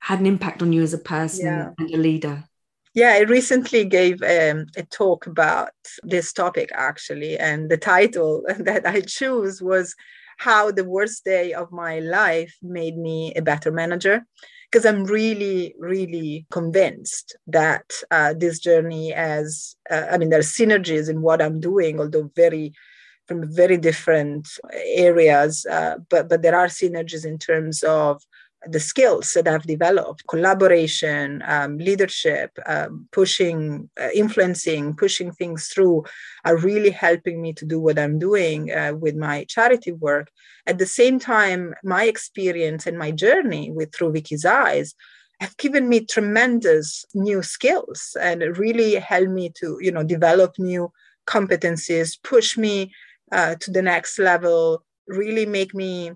had 0.00 0.20
an 0.20 0.26
impact 0.26 0.62
on 0.62 0.72
you 0.72 0.82
as 0.82 0.94
a 0.94 0.98
person 0.98 1.46
yeah. 1.46 1.70
and 1.78 1.90
a 1.90 1.96
leader? 1.96 2.44
Yeah, 2.94 3.10
I 3.10 3.20
recently 3.20 3.84
gave 3.84 4.20
um, 4.22 4.66
a 4.76 4.82
talk 4.90 5.26
about 5.26 5.70
this 6.02 6.32
topic 6.32 6.70
actually, 6.74 7.38
and 7.38 7.70
the 7.70 7.76
title 7.76 8.44
that 8.58 8.86
I 8.86 9.00
chose 9.00 9.62
was 9.62 9.94
how 10.38 10.70
the 10.70 10.84
worst 10.84 11.24
day 11.24 11.52
of 11.52 11.70
my 11.70 12.00
life 12.00 12.56
made 12.62 12.96
me 12.96 13.32
a 13.36 13.42
better 13.42 13.70
manager 13.70 14.24
because 14.70 14.86
i'm 14.86 15.04
really 15.04 15.74
really 15.78 16.46
convinced 16.50 17.36
that 17.46 17.90
uh, 18.10 18.34
this 18.36 18.58
journey 18.58 19.10
has 19.10 19.76
uh, 19.90 20.06
i 20.10 20.18
mean 20.18 20.30
there 20.30 20.40
are 20.40 20.42
synergies 20.42 21.08
in 21.08 21.22
what 21.22 21.42
i'm 21.42 21.60
doing 21.60 22.00
although 22.00 22.30
very 22.36 22.72
from 23.26 23.52
very 23.52 23.76
different 23.76 24.48
areas 24.96 25.66
uh, 25.66 25.96
but 26.08 26.28
but 26.28 26.42
there 26.42 26.56
are 26.56 26.66
synergies 26.66 27.24
in 27.24 27.38
terms 27.38 27.82
of 27.82 28.22
the 28.66 28.80
skills 28.80 29.32
that 29.32 29.48
I've 29.48 29.62
developed 29.62 30.26
collaboration, 30.26 31.42
um, 31.46 31.78
leadership, 31.78 32.58
um, 32.66 33.08
pushing, 33.10 33.88
uh, 34.00 34.08
influencing, 34.14 34.94
pushing 34.96 35.32
things 35.32 35.68
through 35.68 36.04
are 36.44 36.58
really 36.58 36.90
helping 36.90 37.40
me 37.40 37.52
to 37.54 37.64
do 37.64 37.80
what 37.80 37.98
I'm 37.98 38.18
doing 38.18 38.70
uh, 38.70 38.92
with 38.94 39.16
my 39.16 39.44
charity 39.44 39.92
work. 39.92 40.30
At 40.66 40.78
the 40.78 40.86
same 40.86 41.18
time, 41.18 41.74
my 41.82 42.04
experience 42.04 42.86
and 42.86 42.98
my 42.98 43.10
journey 43.10 43.70
with 43.70 43.94
Through 43.94 44.12
Vicky's 44.12 44.44
Eyes 44.44 44.94
have 45.40 45.56
given 45.56 45.88
me 45.88 46.04
tremendous 46.04 47.04
new 47.14 47.42
skills 47.42 48.16
and 48.20 48.58
really 48.58 48.94
helped 48.96 49.30
me 49.30 49.50
to 49.60 49.78
you 49.80 49.90
know 49.90 50.02
develop 50.02 50.58
new 50.58 50.92
competencies 51.26 52.18
push 52.22 52.56
me 52.58 52.92
uh, 53.32 53.54
to 53.60 53.70
the 53.70 53.82
next 53.82 54.18
level 54.18 54.84
really 55.06 55.46
make 55.46 55.74
me 55.74 56.12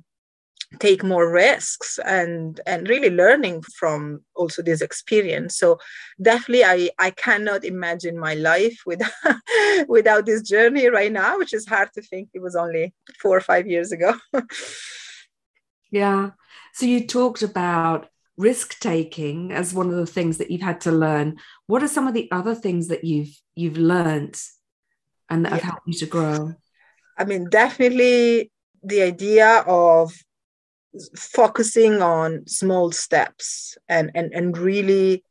take 0.81 1.03
more 1.03 1.31
risks 1.31 1.99
and 2.05 2.61
and 2.67 2.89
really 2.89 3.11
learning 3.11 3.63
from 3.63 4.23
also 4.35 4.63
this 4.63 4.81
experience. 4.81 5.57
So 5.57 5.79
definitely 6.21 6.65
i 6.65 6.91
i 6.99 7.11
cannot 7.11 7.65
imagine 7.65 8.19
my 8.19 8.35
life 8.35 8.79
without 8.87 9.13
without 9.89 10.27
this 10.27 10.43
journey 10.43 10.89
right 10.89 11.13
now 11.13 11.39
which 11.39 11.55
is 11.55 11.67
hard 11.67 11.91
to 11.95 12.03
think. 12.03 12.29
It 12.35 12.43
was 12.43 12.57
only 12.57 12.95
four 13.21 13.37
or 13.37 13.41
five 13.41 13.67
years 13.67 13.93
ago. 13.93 14.15
Yeah. 15.95 16.31
So 16.73 16.87
you 16.87 17.07
talked 17.07 17.43
about 17.43 18.09
risk 18.37 18.81
taking 18.81 19.53
as 19.53 19.73
one 19.73 19.91
of 19.91 19.95
the 19.95 20.07
things 20.07 20.39
that 20.39 20.51
you've 20.51 20.61
had 20.61 20.81
to 20.81 20.91
learn. 20.91 21.37
What 21.69 21.85
are 21.85 21.89
some 21.89 22.09
of 22.09 22.15
the 22.15 22.29
other 22.33 22.57
things 22.57 22.89
that 22.89 23.05
you've 23.05 23.41
you've 23.55 23.79
learned 23.79 24.37
and 25.31 25.45
that 25.45 25.51
yeah. 25.51 25.55
have 25.55 25.63
helped 25.63 25.87
you 25.87 25.95
to 25.95 26.07
grow? 26.07 26.55
I 27.17 27.25
mean 27.25 27.49
definitely 27.49 28.51
the 28.83 29.03
idea 29.03 29.63
of 29.69 30.13
focusing 31.17 32.03
on 32.03 32.47
small 32.47 32.93
steps 32.93 33.77
and, 33.89 34.11
and, 34.15 34.33
and 34.33 34.57
really 34.57 35.25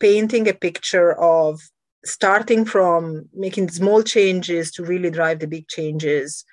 painting 0.00 0.48
a 0.48 0.54
picture 0.54 1.18
of 1.20 1.60
starting 2.04 2.64
from 2.64 3.28
making 3.34 3.68
small 3.68 4.02
changes 4.02 4.70
to 4.72 4.84
really 4.84 5.10
drive 5.10 5.40
the 5.40 5.46
big 5.46 5.68
changes, 5.68 6.44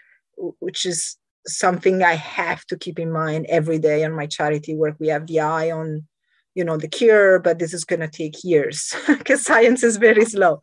which 0.60 0.86
is 0.86 1.18
something 1.48 2.04
I 2.04 2.16
have 2.16 2.66
to 2.66 2.78
keep 2.78 3.00
in 3.00 3.12
mind 3.12 3.46
every 3.50 3.80
day 3.80 4.04
on 4.04 4.14
my 4.14 4.26
charity 4.26 4.76
work. 4.76 4.96
We 5.00 5.08
have 5.10 5.28
the 5.28 5.42
eye 5.42 5.72
on, 5.72 6.08
you 6.56 6.64
know, 6.64 6.78
the 6.78 6.88
cure, 6.88 7.40
but 7.40 7.60
this 7.60 7.74
is 7.74 7.86
going 7.86 8.00
to 8.00 8.08
take 8.08 8.44
years 8.44 8.96
because 9.08 9.44
science 9.44 9.84
is 9.84 9.98
very 9.98 10.26
slow. 10.26 10.62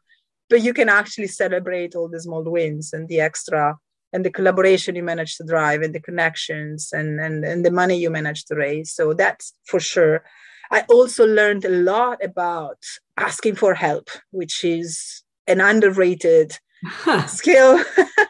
But 0.51 0.63
you 0.63 0.75
can 0.75 0.89
actually 0.89 1.29
celebrate 1.29 1.95
all 1.95 2.09
the 2.09 2.21
small 2.21 2.43
wins 2.43 2.93
and 2.93 3.09
the 3.09 3.21
extra 3.21 3.77
and 4.13 4.25
the 4.25 4.31
collaboration 4.31 4.95
you 4.95 5.03
manage 5.03 5.37
to 5.37 5.45
drive 5.45 5.83
and 5.83 5.95
the 5.95 6.01
connections 6.01 6.91
and, 6.93 7.19
and, 7.21 7.45
and 7.45 7.65
the 7.65 7.71
money 7.71 7.99
you 7.99 8.11
manage 8.11 8.45
to 8.47 8.55
raise. 8.55 8.93
So 8.93 9.15
that's 9.15 9.55
for 9.67 9.81
sure. 9.81 10.23
I 10.71 10.85
also 10.89 11.27
learned 11.27 11.65
a 11.65 11.71
lot 11.71 12.23
about 12.25 12.79
asking 13.17 13.57
for 13.57 13.75
help, 13.75 14.09
which 14.31 14.65
is 14.65 15.23
an 15.47 15.61
underrated 15.61 16.57
skill. 17.27 17.83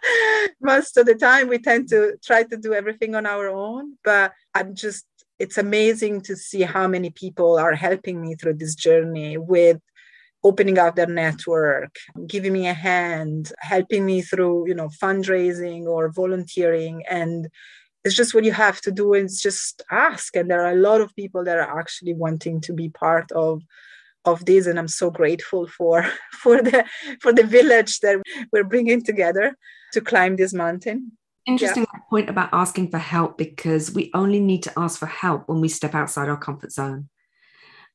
Most 0.60 0.96
of 0.96 1.06
the 1.06 1.14
time, 1.14 1.48
we 1.48 1.58
tend 1.58 1.88
to 1.90 2.16
try 2.22 2.42
to 2.44 2.56
do 2.56 2.74
everything 2.74 3.14
on 3.14 3.26
our 3.26 3.48
own, 3.48 3.96
but 4.04 4.32
I'm 4.54 4.74
just, 4.74 5.04
it's 5.38 5.58
amazing 5.58 6.20
to 6.22 6.36
see 6.36 6.62
how 6.62 6.86
many 6.86 7.10
people 7.10 7.58
are 7.58 7.74
helping 7.74 8.20
me 8.20 8.34
through 8.34 8.54
this 8.54 8.74
journey 8.74 9.38
with 9.38 9.80
opening 10.44 10.78
up 10.78 10.96
their 10.96 11.06
network 11.06 11.94
giving 12.26 12.52
me 12.52 12.66
a 12.66 12.75
hand 12.75 13.52
helping 13.58 14.04
me 14.04 14.22
through 14.22 14.68
you 14.68 14.75
know 14.75 14.88
fundraising 15.02 15.84
or 15.84 16.11
volunteering. 16.11 17.02
And 17.08 17.49
it's 18.04 18.16
just 18.16 18.34
what 18.34 18.44
you 18.44 18.52
have 18.52 18.80
to 18.82 18.90
do. 18.90 19.14
Is 19.14 19.40
just 19.40 19.82
ask. 19.90 20.34
And 20.37 20.50
there 20.50 20.64
are 20.64 20.72
a 20.72 20.76
lot 20.80 21.00
of 21.00 21.14
people 21.14 21.44
that 21.44 21.58
are 21.58 21.78
actually 21.78 22.14
wanting 22.14 22.61
to 22.62 22.72
be 22.72 22.88
part 22.88 23.30
of 23.32 23.62
of 24.25 24.44
this. 24.44 24.66
And 24.66 24.78
i'm 24.78 24.88
so 24.88 25.11
grateful 25.11 25.66
for 25.66 26.04
for 26.32 26.62
the 26.62 26.84
for 27.20 27.32
the 27.32 27.44
village 27.44 28.00
that 28.00 28.20
we're 28.52 28.64
bringing 28.64 29.02
together 29.02 29.56
to 29.92 30.00
climb 30.00 30.37
this 30.37 30.52
mountain. 30.52 31.12
Interesting 31.44 31.87
yeah. 31.92 32.00
point 32.08 32.30
about 32.30 32.50
asking 32.52 32.90
for 32.90 32.99
help 32.99 33.37
because 33.37 33.92
we 33.92 34.12
only 34.14 34.38
need 34.38 34.62
to 34.62 34.72
ask 34.76 35.00
for 35.00 35.06
help 35.06 35.49
when 35.49 35.61
we 35.61 35.68
step 35.68 35.92
outside 35.92 36.28
our 36.28 36.37
comfort 36.37 36.70
zone 36.70 37.08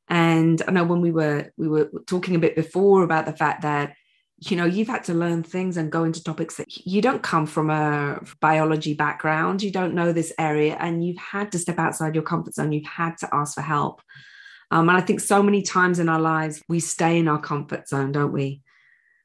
and 0.10 0.62
I 0.68 0.72
know 0.72 0.84
when 0.84 1.02
we 1.02 1.12
were 1.12 1.52
we 1.58 1.68
were 1.68 1.90
talking 2.06 2.36
a 2.36 2.40
bit 2.40 2.56
before 2.56 3.04
about 3.04 3.26
the 3.26 3.34
fact 3.34 3.64
that 3.64 3.94
you 4.40 4.56
know 4.56 4.66
you've 4.66 4.88
had 4.88 5.04
to 5.06 5.14
learn 5.14 5.44
things 5.44 5.78
and 5.78 5.92
go 5.92 6.04
into 6.04 6.24
topics 6.24 6.58
that 6.58 6.86
you 6.86 7.02
don't 7.02 7.24
come 7.24 7.46
from 7.46 7.70
a 7.70 8.22
biology 8.40 8.94
background. 8.94 9.62
You 9.62 9.72
don't 9.72 9.96
know 9.96 10.14
this 10.14 10.32
area 10.40 10.78
and 10.80 11.06
you've 11.06 11.18
had 11.18 11.52
to 11.52 11.60
step 11.60 11.80
outside 11.80 12.16
your 12.16 12.24
comfort 12.24 12.54
zone. 12.54 12.72
You've 12.72 12.86
had 12.86 13.18
to 13.18 13.30
ask 13.34 13.56
for 13.56 13.62
help. 13.62 14.02
Um, 14.70 14.90
and 14.90 14.98
i 14.98 15.02
think 15.02 15.22
so 15.22 15.42
many 15.42 15.62
times 15.62 15.98
in 15.98 16.10
our 16.10 16.20
lives 16.20 16.62
we 16.68 16.82
stay 16.82 17.20
in 17.20 17.30
our 17.30 17.40
comfort 17.40 17.88
zone 17.88 18.12
don't 18.12 18.34
we? 18.34 18.62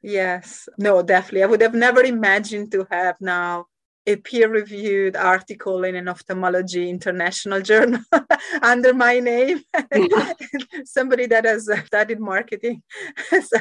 Yes. 0.01 0.67
No 0.77 1.01
definitely. 1.01 1.43
I 1.43 1.47
would 1.47 1.61
have 1.61 1.73
never 1.73 2.01
imagined 2.01 2.71
to 2.71 2.87
have 2.91 3.15
now 3.21 3.67
a 4.05 4.17
peer-reviewed 4.17 5.15
article 5.15 5.83
in 5.85 5.95
an 5.95 6.09
ophthalmology 6.09 6.89
international 6.89 7.61
journal 7.61 8.01
under 8.61 8.93
my 8.93 9.19
name. 9.19 9.63
Somebody 10.85 11.25
that 11.27 11.45
has 11.45 11.69
studied 11.85 12.19
marketing. 12.19 12.81
So, 13.43 13.57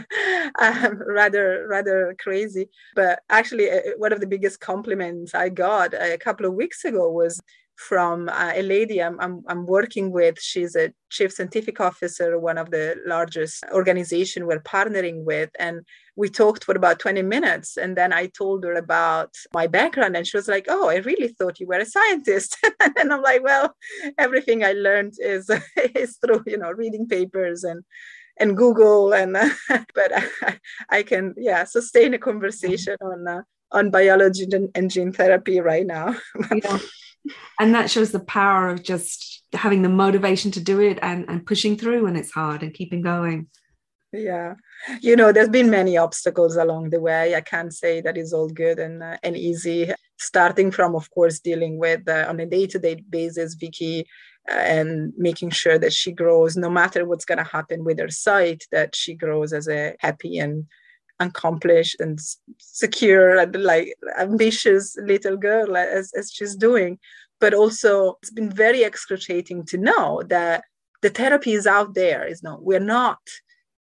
um, 0.60 1.02
rather 1.06 1.66
rather 1.68 2.14
crazy. 2.18 2.68
But 2.94 3.20
actually 3.30 3.70
uh, 3.70 3.80
one 3.96 4.12
of 4.12 4.20
the 4.20 4.26
biggest 4.26 4.60
compliments 4.60 5.34
i 5.34 5.48
got 5.48 5.94
a 5.94 6.18
couple 6.18 6.46
of 6.46 6.54
weeks 6.54 6.84
ago 6.84 7.10
was 7.10 7.40
from 7.76 8.28
uh, 8.28 8.52
a 8.54 8.62
lady 8.62 9.02
I'm, 9.02 9.18
I'm, 9.20 9.42
I'm, 9.48 9.66
working 9.66 10.10
with. 10.10 10.40
She's 10.40 10.76
a 10.76 10.92
chief 11.10 11.32
scientific 11.32 11.80
officer, 11.80 12.38
one 12.38 12.58
of 12.58 12.70
the 12.70 12.96
largest 13.06 13.64
organization 13.72 14.46
we're 14.46 14.60
partnering 14.60 15.24
with. 15.24 15.50
And 15.58 15.80
we 16.16 16.28
talked 16.28 16.64
for 16.64 16.76
about 16.76 16.98
20 16.98 17.22
minutes. 17.22 17.76
And 17.76 17.96
then 17.96 18.12
I 18.12 18.26
told 18.26 18.64
her 18.64 18.74
about 18.74 19.34
my 19.54 19.66
background. 19.66 20.16
And 20.16 20.26
she 20.26 20.36
was 20.36 20.48
like, 20.48 20.66
Oh, 20.68 20.88
I 20.88 20.96
really 20.96 21.28
thought 21.28 21.60
you 21.60 21.66
were 21.66 21.78
a 21.78 21.86
scientist. 21.86 22.56
and 22.80 23.12
I'm 23.12 23.22
like, 23.22 23.42
Well, 23.42 23.74
everything 24.18 24.64
I 24.64 24.72
learned 24.72 25.14
is, 25.18 25.50
is 25.94 26.18
through, 26.18 26.44
you 26.46 26.58
know, 26.58 26.70
reading 26.70 27.08
papers 27.08 27.64
and 27.64 27.82
and 28.38 28.56
Google 28.56 29.12
and 29.12 29.36
uh, 29.36 29.50
but 29.94 30.10
I, 30.42 30.58
I, 30.88 31.02
can 31.02 31.34
yeah 31.36 31.64
sustain 31.64 32.14
a 32.14 32.18
conversation 32.18 32.96
on 33.02 33.28
uh, 33.28 33.42
on 33.72 33.90
biology 33.90 34.46
and, 34.74 34.90
gene 34.90 35.12
therapy 35.12 35.60
right 35.60 35.86
now. 35.86 36.16
yeah 36.50 36.78
and 37.60 37.74
that 37.74 37.90
shows 37.90 38.12
the 38.12 38.20
power 38.20 38.68
of 38.68 38.82
just 38.82 39.42
having 39.52 39.82
the 39.82 39.88
motivation 39.88 40.50
to 40.52 40.60
do 40.60 40.80
it 40.80 40.98
and, 41.02 41.24
and 41.28 41.46
pushing 41.46 41.76
through 41.76 42.04
when 42.04 42.16
it's 42.16 42.32
hard 42.32 42.62
and 42.62 42.74
keeping 42.74 43.02
going. 43.02 43.48
Yeah. 44.12 44.54
You 45.00 45.16
know 45.16 45.32
there's 45.32 45.48
been 45.48 45.70
many 45.70 45.96
obstacles 45.96 46.56
along 46.56 46.90
the 46.90 47.00
way. 47.00 47.34
I 47.34 47.40
can't 47.40 47.72
say 47.72 48.00
that 48.02 48.18
it's 48.18 48.32
all 48.32 48.48
good 48.48 48.78
and 48.78 49.02
uh, 49.02 49.16
and 49.22 49.36
easy 49.36 49.90
starting 50.18 50.70
from 50.70 50.94
of 50.94 51.10
course 51.10 51.40
dealing 51.40 51.78
with 51.78 52.06
uh, 52.08 52.26
on 52.28 52.38
a 52.40 52.46
day-to-day 52.46 53.02
basis 53.08 53.54
vicky 53.54 54.06
uh, 54.50 54.54
and 54.54 55.12
making 55.16 55.50
sure 55.50 55.78
that 55.78 55.92
she 55.92 56.12
grows 56.12 56.56
no 56.56 56.70
matter 56.70 57.04
what's 57.04 57.24
going 57.24 57.38
to 57.38 57.44
happen 57.44 57.84
with 57.84 57.98
her 57.98 58.10
sight 58.10 58.64
that 58.70 58.94
she 58.94 59.14
grows 59.14 59.52
as 59.52 59.66
a 59.68 59.94
happy 59.98 60.38
and 60.38 60.66
accomplished 61.28 61.96
and 62.00 62.18
secure 62.58 63.38
and 63.38 63.54
like 63.56 63.94
ambitious 64.18 64.96
little 65.02 65.36
girl 65.36 65.76
as, 65.76 66.12
as 66.16 66.30
she's 66.32 66.56
doing. 66.56 66.98
But 67.40 67.54
also 67.54 68.18
it's 68.22 68.30
been 68.30 68.50
very 68.50 68.84
excruciating 68.84 69.64
to 69.66 69.78
know 69.78 70.22
that 70.28 70.64
the 71.02 71.10
therapy 71.10 71.52
is 71.52 71.66
out 71.66 71.94
there 71.94 72.24
is 72.24 72.42
not 72.42 72.62
we're 72.62 72.80
not 72.80 73.18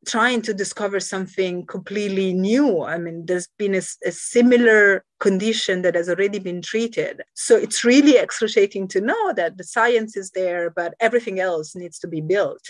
trying 0.06 0.40
to 0.40 0.54
discover 0.54 0.98
something 0.98 1.66
completely 1.66 2.32
new. 2.32 2.82
I 2.82 2.96
mean 2.96 3.26
there's 3.26 3.48
been 3.58 3.74
a, 3.74 3.82
a, 4.06 4.12
similar 4.12 5.04
condition 5.18 5.82
that 5.82 5.94
has 5.94 6.08
already 6.08 6.38
been 6.38 6.62
treated. 6.62 7.22
So 7.34 7.56
it's 7.56 7.84
really 7.84 8.16
excruciating 8.16 8.88
to 8.88 9.00
know 9.02 9.34
that 9.34 9.58
the 9.58 9.64
science 9.64 10.16
is 10.16 10.30
there 10.30 10.70
but 10.70 10.94
everything 11.00 11.38
else 11.40 11.74
needs 11.74 11.98
to 11.98 12.08
be 12.08 12.20
built 12.20 12.62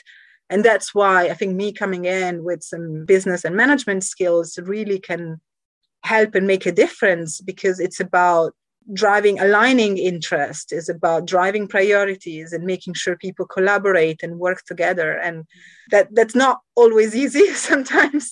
and 0.50 0.64
that's 0.64 0.94
why 0.94 1.28
i 1.28 1.34
think 1.34 1.54
me 1.54 1.72
coming 1.72 2.04
in 2.04 2.44
with 2.44 2.62
some 2.62 3.04
business 3.06 3.44
and 3.44 3.56
management 3.56 4.04
skills 4.04 4.58
really 4.62 4.98
can 4.98 5.40
help 6.04 6.34
and 6.34 6.46
make 6.46 6.66
a 6.66 6.72
difference 6.72 7.40
because 7.40 7.80
it's 7.80 8.00
about 8.00 8.52
driving 8.92 9.38
aligning 9.38 9.98
interest 9.98 10.72
is 10.72 10.88
about 10.88 11.26
driving 11.26 11.68
priorities 11.68 12.52
and 12.52 12.64
making 12.64 12.94
sure 12.94 13.16
people 13.16 13.46
collaborate 13.46 14.22
and 14.22 14.38
work 14.38 14.64
together. 14.64 15.12
And 15.12 15.44
that 15.90 16.08
that's 16.14 16.34
not 16.34 16.60
always 16.76 17.14
easy. 17.22 17.46
Sometimes 17.54 18.30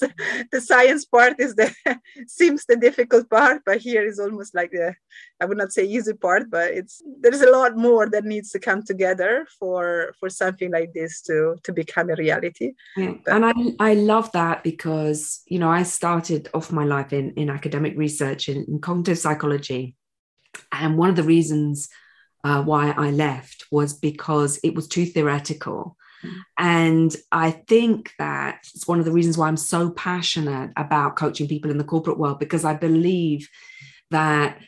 the 0.53 0.61
science 0.61 1.05
part 1.05 1.39
is 1.39 1.55
the 1.55 1.75
seems 2.27 2.65
the 2.67 2.77
difficult 2.77 3.29
part 3.31 3.63
but 3.65 3.79
here 3.79 4.05
is 4.07 4.19
almost 4.19 4.55
like 4.55 4.71
the 4.71 4.95
i 5.41 5.45
would 5.45 5.59
not 5.59 5.73
say 5.73 5.85
easy 5.85 6.13
part 6.13 6.51
but 6.51 6.71
it's 6.71 7.03
there's 7.21 7.43
a 7.43 7.51
lot 7.51 7.77
more 7.77 8.09
that 8.09 8.25
needs 8.25 8.51
to 8.51 8.59
come 8.59 8.83
together 8.83 9.47
for 9.59 10.13
for 10.19 10.29
something 10.29 10.71
like 10.71 10.93
this 10.93 11.23
to 11.23 11.57
to 11.63 11.73
become 11.73 12.11
a 12.11 12.17
reality. 12.17 12.73
Yeah. 12.97 13.15
and 13.27 13.45
i 13.45 13.53
i 13.91 13.95
love 13.95 14.31
that 14.33 14.63
because 14.63 15.43
you 15.47 15.59
know 15.59 15.71
i 15.71 15.83
started 15.83 16.49
off 16.55 16.73
my 16.73 16.85
life 16.85 17.13
in 17.13 17.33
in 17.35 17.51
academic 17.51 17.97
research 17.97 18.49
in, 18.49 18.65
in 18.69 18.81
cognitive 18.81 19.19
psychology 19.19 19.95
and 20.73 20.97
one 20.97 21.11
of 21.11 21.17
the 21.17 21.23
reasons 21.23 21.89
uh, 22.45 22.63
why 22.63 22.91
I 22.91 23.11
left 23.11 23.67
was 23.71 23.95
because 23.95 24.59
it 24.63 24.75
was 24.75 24.89
too 24.89 25.05
theoretical. 25.05 25.97
Mm. 26.25 26.35
And 26.59 27.17
I 27.31 27.51
think 27.51 28.13
that 28.19 28.61
it's 28.75 28.87
one 28.89 28.99
of 28.99 29.05
the 29.05 29.13
reasons 29.13 29.37
why 29.37 29.49
I'm 29.49 29.57
so 29.57 29.91
passionate 29.91 30.71
about 30.77 31.17
coaching 31.17 31.49
people 31.49 31.71
in 31.71 31.79
the 31.79 31.85
corporate 31.85 32.19
world 32.19 32.39
because 32.39 32.65
I 32.65 32.75
believe 32.75 33.49
that 34.11 34.59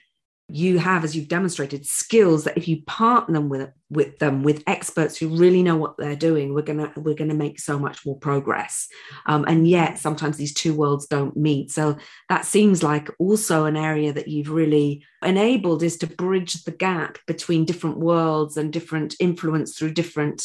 you 0.54 0.78
have 0.78 1.04
as 1.04 1.14
you've 1.14 1.28
demonstrated 1.28 1.87
skills 1.87 2.45
that 2.45 2.57
if 2.57 2.69
you 2.69 2.83
partner 2.83 3.35
them 3.35 3.49
with 3.49 3.71
with 3.90 4.19
them 4.19 4.42
with 4.42 4.62
experts 4.66 5.16
who 5.16 5.28
really 5.28 5.62
know 5.62 5.76
what 5.76 5.97
they're 5.97 6.16
doing 6.16 6.54
we're 6.54 6.62
gonna 6.62 6.92
we're 6.97 7.14
gonna 7.14 7.35
make 7.35 7.59
so 7.59 7.78
much 7.78 8.04
more 8.04 8.19
progress. 8.19 8.88
Um, 9.26 9.45
and 9.49 9.69
yet 9.69 9.99
sometimes 9.99 10.37
these 10.37 10.54
two 10.54 10.75
worlds 10.75 11.07
don't 11.07 11.37
meet. 11.37 11.71
So 11.71 11.97
that 12.28 12.45
seems 12.45 12.83
like 12.83 13.09
also 13.19 13.64
an 13.64 13.76
area 13.76 14.12
that 14.12 14.28
you've 14.28 14.50
really 14.50 15.04
enabled 15.23 15.83
is 15.83 15.97
to 15.99 16.07
bridge 16.07 16.64
the 16.64 16.71
gap 16.71 17.19
between 17.26 17.64
different 17.64 17.99
worlds 17.99 18.57
and 18.57 18.73
different 18.73 19.14
influence 19.21 19.76
through 19.76 19.92
different 19.92 20.45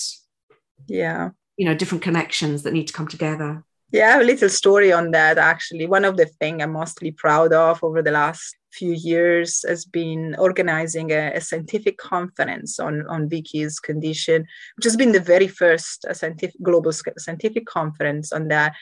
yeah. 0.88 1.30
you 1.58 1.66
know 1.66 1.76
different 1.76 2.04
connections 2.04 2.64
that 2.64 2.74
need 2.74 2.88
to 2.88 2.94
come 2.94 3.08
together. 3.08 3.64
Yeah, 3.92 4.08
I 4.08 4.12
have 4.14 4.22
a 4.22 4.26
little 4.26 4.50
story 4.50 4.92
on 4.92 5.12
that 5.12 5.38
actually. 5.38 5.86
One 5.88 6.06
of 6.06 6.18
the 6.18 6.26
things 6.26 6.62
I'm 6.62 6.74
mostly 6.74 7.12
proud 7.12 7.54
of 7.54 7.84
over 7.84 8.02
the 8.02 8.12
last 8.12 8.56
few 8.78 8.94
years 8.94 9.64
has 9.68 9.86
been 9.86 10.36
organizing 10.38 11.12
a, 11.12 11.34
a, 11.34 11.42
scientific 11.42 11.98
conference 11.98 12.80
on, 12.80 13.06
on 13.08 13.30
Vicky's 13.30 13.80
condition, 13.80 14.46
which 14.76 14.86
has 14.86 14.98
been 14.98 15.12
the 15.12 15.20
very 15.20 15.48
first 15.48 16.06
uh, 16.06 16.14
scientific, 16.14 16.56
global 16.62 16.92
scientific 16.94 17.66
conference 17.66 18.32
on 18.32 18.48
that. 18.50 18.74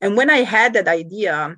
And 0.00 0.16
when 0.16 0.30
I 0.30 0.38
had 0.38 0.72
that 0.72 0.88
idea, 0.88 1.56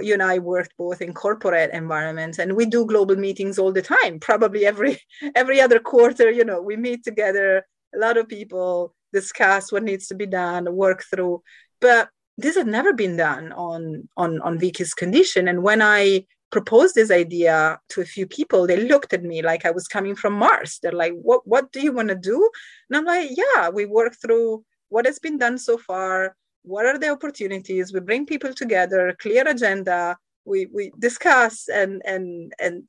you 0.00 0.12
and 0.12 0.22
I 0.22 0.38
worked 0.38 0.74
both 0.76 1.00
in 1.00 1.14
corporate 1.14 1.70
environments 1.72 2.38
and 2.38 2.54
we 2.54 2.66
do 2.66 2.84
global 2.84 3.16
meetings 3.16 3.58
all 3.58 3.72
the 3.72 3.82
time, 3.82 4.20
probably 4.20 4.66
every 4.66 5.00
every 5.34 5.60
other 5.60 5.78
quarter, 5.78 6.30
you 6.30 6.44
know, 6.44 6.60
we 6.60 6.76
meet 6.76 7.04
together, 7.04 7.64
a 7.94 7.98
lot 7.98 8.16
of 8.16 8.28
people 8.28 8.94
discuss 9.12 9.72
what 9.72 9.82
needs 9.82 10.06
to 10.08 10.14
be 10.14 10.26
done, 10.26 10.74
work 10.74 11.04
through. 11.10 11.42
But 11.80 12.10
this 12.38 12.56
had 12.56 12.66
never 12.66 12.92
been 12.92 13.16
done 13.16 13.52
on 13.52 14.08
on 14.16 14.40
on 14.42 14.58
Vicky's 14.58 14.94
condition. 14.94 15.48
And 15.48 15.62
when 15.62 15.80
I 15.80 16.26
proposed 16.56 16.94
this 16.94 17.10
idea 17.10 17.78
to 17.90 18.00
a 18.00 18.12
few 18.14 18.26
people, 18.38 18.60
they 18.66 18.80
looked 18.92 19.12
at 19.12 19.22
me 19.30 19.38
like 19.50 19.62
I 19.66 19.72
was 19.78 19.86
coming 19.96 20.16
from 20.16 20.32
Mars. 20.44 20.78
They're 20.80 21.00
like, 21.04 21.14
"What 21.28 21.40
what 21.52 21.64
do 21.74 21.80
you 21.86 21.92
want 21.98 22.08
to 22.12 22.28
do?" 22.32 22.38
And 22.86 22.96
I'm 22.96 23.08
like, 23.14 23.28
"Yeah, 23.42 23.68
we 23.78 23.84
work 24.00 24.14
through 24.22 24.64
what 24.88 25.06
has 25.08 25.18
been 25.26 25.38
done 25.44 25.58
so 25.58 25.74
far. 25.88 26.34
What 26.72 26.86
are 26.86 26.98
the 26.98 27.10
opportunities? 27.16 27.92
We 27.92 28.00
bring 28.00 28.24
people 28.32 28.52
together, 28.62 29.02
clear 29.24 29.44
agenda, 29.54 30.16
we 30.46 30.66
we 30.72 30.92
discuss 30.98 31.68
and 31.68 32.00
and 32.06 32.52
and 32.58 32.84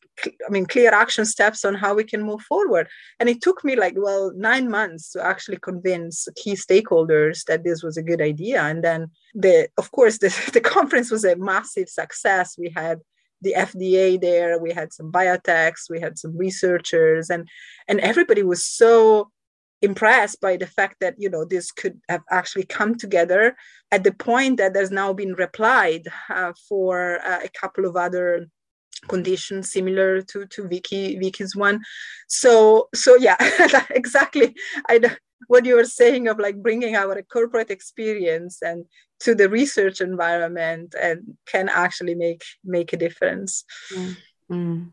I 0.46 0.50
mean 0.50 0.66
clear 0.66 0.92
action 0.94 1.26
steps 1.26 1.66
on 1.66 1.74
how 1.74 1.96
we 1.96 2.04
can 2.04 2.22
move 2.22 2.42
forward. 2.42 2.88
And 3.20 3.28
it 3.28 3.42
took 3.42 3.64
me 3.64 3.76
like 3.76 3.96
well 3.98 4.32
nine 4.36 4.70
months 4.70 5.12
to 5.12 5.26
actually 5.26 5.58
convince 5.58 6.28
key 6.36 6.54
stakeholders 6.54 7.44
that 7.46 7.64
this 7.64 7.84
was 7.84 7.98
a 7.98 8.08
good 8.10 8.22
idea. 8.22 8.62
And 8.62 8.84
then 8.84 9.08
the 9.34 9.68
of 9.78 9.92
course 9.92 10.20
the, 10.20 10.30
the 10.54 10.62
conference 10.62 11.12
was 11.12 11.26
a 11.26 11.36
massive 11.36 11.90
success. 11.90 12.56
We 12.58 12.72
had 12.76 13.02
the 13.42 13.54
FDA 13.58 14.20
there, 14.20 14.60
we 14.60 14.72
had 14.72 14.94
some 14.94 15.12
biotechs, 15.12 15.90
we 15.90 16.00
had 16.00 16.18
some 16.18 16.36
researchers, 16.38 17.30
and 17.30 17.48
and 17.88 18.00
everybody 18.00 18.44
was 18.44 18.66
so 18.66 19.30
impressed 19.82 20.42
by 20.42 20.58
the 20.58 20.66
fact 20.66 20.96
that 21.02 21.16
you 21.18 21.30
know 21.30 21.46
this 21.46 21.72
could 21.72 22.00
have 22.10 22.24
actually 22.32 22.66
come 22.66 22.96
together 22.96 23.56
at 23.92 24.04
the 24.04 24.12
point 24.12 24.58
that 24.58 24.74
there's 24.74 24.92
now 24.92 25.14
been 25.14 25.34
replied 25.34 26.04
uh, 26.30 26.52
for 26.68 27.20
uh, 27.24 27.40
a 27.44 27.50
couple 27.50 27.86
of 27.86 27.96
other 27.96 28.48
conditions 29.08 29.72
similar 29.72 30.22
to 30.22 30.46
to 30.48 30.68
Vicky 30.68 31.18
Vicky's 31.20 31.56
one. 31.56 31.82
So 32.28 32.90
so 32.96 33.16
yeah, 33.16 33.38
exactly. 33.92 34.56
I 34.90 35.00
what 35.48 35.66
you 35.66 35.76
were 35.76 35.86
saying 35.86 36.28
of 36.28 36.40
like 36.40 36.62
bringing 36.62 36.96
our 36.96 37.22
corporate 37.22 37.70
experience 37.70 38.62
and 38.62 38.86
to 39.20 39.36
the 39.36 39.50
research 39.50 40.02
environment 40.02 40.96
and 41.00 41.38
can 41.48 41.70
actually 41.70 42.16
make 42.16 42.44
make 42.64 42.94
a 42.94 42.98
difference. 42.98 43.64
Mm-hmm. 43.94 44.84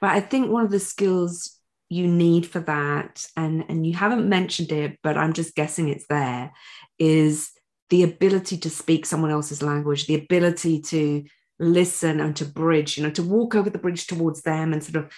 But 0.00 0.10
I 0.10 0.20
think 0.20 0.50
one 0.50 0.64
of 0.64 0.70
the 0.70 0.80
skills 0.80 1.58
you 1.88 2.06
need 2.06 2.46
for 2.46 2.60
that 2.60 3.26
and 3.36 3.64
and 3.68 3.86
you 3.86 3.94
haven't 3.94 4.28
mentioned 4.28 4.70
it 4.72 4.98
but 5.02 5.16
i'm 5.16 5.32
just 5.32 5.54
guessing 5.54 5.88
it's 5.88 6.06
there 6.08 6.52
is 6.98 7.50
the 7.90 8.02
ability 8.02 8.58
to 8.58 8.68
speak 8.68 9.06
someone 9.06 9.30
else's 9.30 9.62
language 9.62 10.06
the 10.06 10.14
ability 10.14 10.80
to 10.80 11.24
listen 11.58 12.20
and 12.20 12.36
to 12.36 12.44
bridge 12.44 12.96
you 12.96 13.02
know 13.02 13.10
to 13.10 13.22
walk 13.22 13.54
over 13.54 13.70
the 13.70 13.78
bridge 13.78 14.06
towards 14.06 14.42
them 14.42 14.72
and 14.72 14.84
sort 14.84 15.02
of 15.02 15.12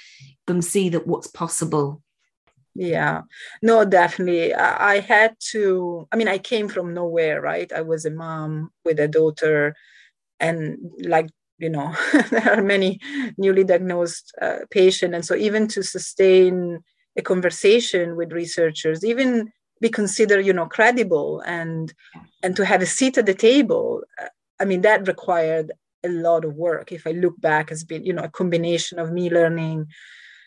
them 0.47 0.63
see 0.63 0.89
that 0.89 1.07
what's 1.07 1.27
possible 1.27 2.03
yeah. 2.75 3.23
No 3.63 3.85
definitely. 3.85 4.55
I, 4.55 5.01
had 5.01 5.37
to 5.53 6.07
i 6.13 6.17
mean 6.17 6.29
i 6.29 6.39
came 6.39 6.69
from 6.69 6.95
nowhere 6.95 7.41
right? 7.41 7.71
I 7.73 7.83
was 7.83 8.05
a 8.05 8.11
mom 8.11 8.71
with 8.85 8.99
a 9.01 9.09
daughter 9.09 9.75
and 10.41 10.79
like 11.05 11.29
you 11.59 11.69
know 11.69 11.95
there 12.31 12.53
are 12.53 12.63
many 12.63 13.01
newly 13.37 13.65
diagnosed 13.65 14.33
uh, 14.43 14.59
patients 14.71 15.15
and 15.15 15.25
so 15.25 15.35
even 15.35 15.69
to 15.69 15.83
sustain 15.83 16.81
a 17.17 17.23
conversation 17.23 18.17
with 18.17 18.33
researchers 18.33 19.05
even 19.05 19.53
be 19.81 19.89
considered 19.89 20.47
you 20.47 20.53
know 20.53 20.67
credible 20.67 21.43
and 21.47 21.93
and 22.43 22.57
to 22.57 22.65
have 22.65 22.83
a 22.83 22.87
seat 22.87 23.19
at 23.19 23.27
the 23.27 23.35
table 23.35 24.03
uh, 24.23 24.29
i 24.61 24.65
mean 24.65 24.81
that 24.83 25.07
required 25.09 25.73
a 26.03 26.09
lot 26.09 26.45
of 26.47 26.55
work. 26.55 26.93
If 26.93 27.07
i 27.07 27.11
look 27.11 27.39
back 27.41 27.69
has 27.69 27.85
been 27.85 28.05
you 28.05 28.13
know 28.15 28.23
a 28.25 28.31
combination 28.31 28.99
of 28.99 29.13
me 29.13 29.31
learning 29.31 29.87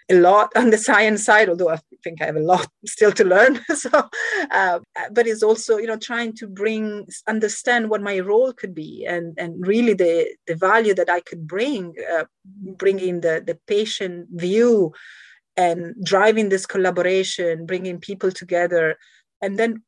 a 0.09 0.15
lot 0.15 0.51
on 0.55 0.69
the 0.69 0.77
science 0.77 1.23
side, 1.23 1.49
although 1.49 1.69
I 1.69 1.79
think 2.03 2.21
I 2.21 2.25
have 2.25 2.35
a 2.35 2.41
lot 2.41 2.67
still 2.85 3.11
to 3.13 3.23
learn. 3.23 3.59
so, 3.75 4.09
uh, 4.51 4.79
but 5.11 5.27
it's 5.27 5.43
also 5.43 5.77
you 5.77 5.87
know 5.87 5.97
trying 5.97 6.33
to 6.37 6.47
bring 6.47 7.07
understand 7.27 7.89
what 7.89 8.01
my 8.01 8.19
role 8.19 8.53
could 8.53 8.75
be 8.75 9.05
and 9.07 9.33
and 9.37 9.65
really 9.65 9.93
the 9.93 10.27
the 10.47 10.55
value 10.55 10.93
that 10.95 11.09
I 11.09 11.21
could 11.21 11.47
bring, 11.47 11.95
uh, 12.13 12.25
bringing 12.77 13.21
the 13.21 13.43
the 13.45 13.57
patient 13.67 14.27
view 14.31 14.93
and 15.55 15.95
driving 16.03 16.49
this 16.49 16.65
collaboration, 16.65 17.65
bringing 17.65 17.99
people 17.99 18.31
together, 18.31 18.97
and 19.41 19.57
then 19.57 19.83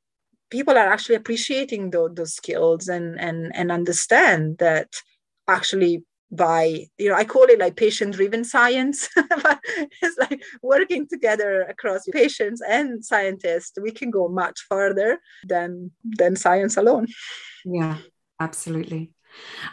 people 0.50 0.76
are 0.78 0.88
actually 0.88 1.16
appreciating 1.16 1.90
those, 1.90 2.12
those 2.16 2.36
skills 2.36 2.88
and 2.88 3.20
and 3.20 3.52
and 3.56 3.72
understand 3.72 4.58
that 4.60 4.90
actually 5.48 6.04
by 6.32 6.86
you 6.98 7.10
know 7.10 7.16
i 7.16 7.24
call 7.24 7.44
it 7.44 7.60
like 7.60 7.76
patient 7.76 8.16
driven 8.16 8.44
science 8.44 9.08
but 9.16 9.60
it's 10.02 10.18
like 10.18 10.42
working 10.62 11.08
together 11.08 11.62
across 11.64 12.04
patients 12.12 12.62
and 12.68 13.06
scientists 13.06 13.78
we 13.82 13.92
can 13.92 14.10
go 14.10 14.28
much 14.28 14.66
further 14.68 15.20
than 15.48 15.92
than 16.04 16.36
science 16.36 16.78
alone. 16.78 17.08
Yeah 17.64 17.98
absolutely. 18.40 19.12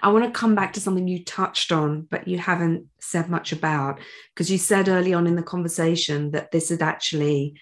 I 0.02 0.10
want 0.10 0.24
to 0.24 0.38
come 0.38 0.54
back 0.54 0.72
to 0.72 0.80
something 0.80 1.06
you 1.06 1.24
touched 1.24 1.70
on, 1.72 2.08
but 2.10 2.26
you 2.26 2.38
haven't 2.38 2.86
said 3.00 3.28
much 3.28 3.52
about, 3.52 4.00
because 4.34 4.50
you 4.50 4.58
said 4.58 4.88
early 4.88 5.14
on 5.14 5.26
in 5.26 5.36
the 5.36 5.42
conversation 5.42 6.32
that 6.32 6.50
this 6.50 6.70
had 6.70 6.82
actually, 6.82 7.54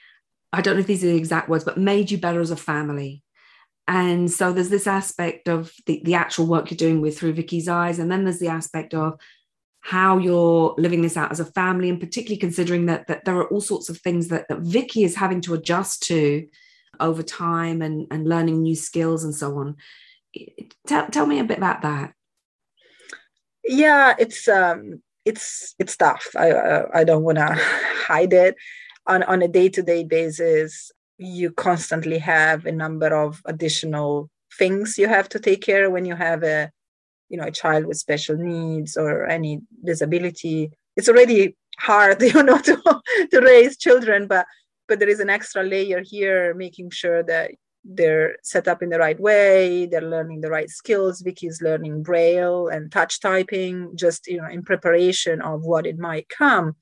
I 0.52 0.62
don't 0.62 0.74
know 0.74 0.80
if 0.80 0.86
these 0.86 1.04
are 1.04 1.08
the 1.08 1.16
exact 1.16 1.48
words, 1.48 1.64
but 1.64 1.78
made 1.78 2.10
you 2.10 2.18
better 2.18 2.40
as 2.40 2.50
a 2.50 2.56
family 2.56 3.22
and 3.88 4.30
so 4.30 4.52
there's 4.52 4.68
this 4.68 4.86
aspect 4.86 5.48
of 5.48 5.72
the, 5.86 6.00
the 6.04 6.14
actual 6.14 6.46
work 6.46 6.70
you're 6.70 6.76
doing 6.76 7.00
with 7.00 7.18
through 7.18 7.32
vicky's 7.32 7.68
eyes 7.68 7.98
and 7.98 8.10
then 8.10 8.24
there's 8.24 8.38
the 8.38 8.48
aspect 8.48 8.94
of 8.94 9.18
how 9.80 10.18
you're 10.18 10.74
living 10.76 11.02
this 11.02 11.16
out 11.16 11.32
as 11.32 11.40
a 11.40 11.44
family 11.44 11.88
and 11.88 12.00
particularly 12.00 12.38
considering 12.38 12.86
that, 12.86 13.06
that 13.06 13.24
there 13.24 13.36
are 13.36 13.48
all 13.48 13.60
sorts 13.60 13.88
of 13.88 13.98
things 13.98 14.28
that, 14.28 14.46
that 14.48 14.60
vicky 14.60 15.04
is 15.04 15.16
having 15.16 15.40
to 15.40 15.54
adjust 15.54 16.02
to 16.02 16.46
over 17.00 17.22
time 17.22 17.80
and, 17.80 18.06
and 18.10 18.28
learning 18.28 18.62
new 18.62 18.76
skills 18.76 19.24
and 19.24 19.34
so 19.34 19.56
on. 19.58 19.76
Tell, 20.86 21.08
tell 21.08 21.26
me 21.26 21.38
a 21.38 21.44
bit 21.44 21.58
about 21.58 21.82
that. 21.82 22.12
Yeah 23.66 24.14
it's 24.18 24.48
um 24.48 25.02
it's 25.24 25.74
it's 25.78 25.96
tough. 25.96 26.26
I 26.36 26.50
uh, 26.50 26.86
i 26.94 27.04
don't 27.04 27.22
want 27.22 27.38
to 27.38 27.46
hide 28.06 28.32
it. 28.32 28.56
On 29.06 29.22
on 29.22 29.42
a 29.42 29.48
day-to-day 29.48 30.04
basis 30.04 30.92
you 31.20 31.50
constantly 31.52 32.18
have 32.18 32.64
a 32.64 32.72
number 32.72 33.14
of 33.14 33.42
additional 33.44 34.30
things 34.58 34.98
you 34.98 35.06
have 35.06 35.28
to 35.28 35.38
take 35.38 35.62
care 35.62 35.86
of 35.86 35.92
when 35.92 36.04
you 36.04 36.16
have 36.16 36.42
a 36.42 36.70
you 37.28 37.36
know 37.36 37.44
a 37.44 37.50
child 37.50 37.84
with 37.84 37.98
special 37.98 38.36
needs 38.36 38.96
or 38.96 39.26
any 39.26 39.60
disability. 39.84 40.70
It's 40.96 41.08
already 41.08 41.56
hard 41.78 42.20
you 42.34 42.42
know 42.42 42.58
to, 42.58 43.00
to 43.30 43.40
raise 43.40 43.76
children 43.76 44.26
but 44.26 44.46
but 44.88 44.98
there 44.98 45.08
is 45.08 45.20
an 45.20 45.30
extra 45.30 45.62
layer 45.62 46.02
here 46.04 46.52
making 46.54 46.90
sure 46.90 47.22
that 47.22 47.52
they're 47.84 48.36
set 48.42 48.68
up 48.68 48.82
in 48.82 48.90
the 48.90 48.98
right 48.98 49.18
way 49.20 49.86
they're 49.86 50.02
learning 50.02 50.40
the 50.40 50.50
right 50.50 50.68
skills. 50.68 51.20
Vicky's 51.20 51.62
learning 51.62 52.02
braille 52.02 52.68
and 52.68 52.90
touch 52.90 53.20
typing 53.20 53.94
just 53.94 54.26
you 54.26 54.38
know 54.38 54.48
in 54.48 54.62
preparation 54.62 55.40
of 55.42 55.62
what 55.62 55.86
it 55.86 55.98
might 55.98 56.28
come 56.28 56.76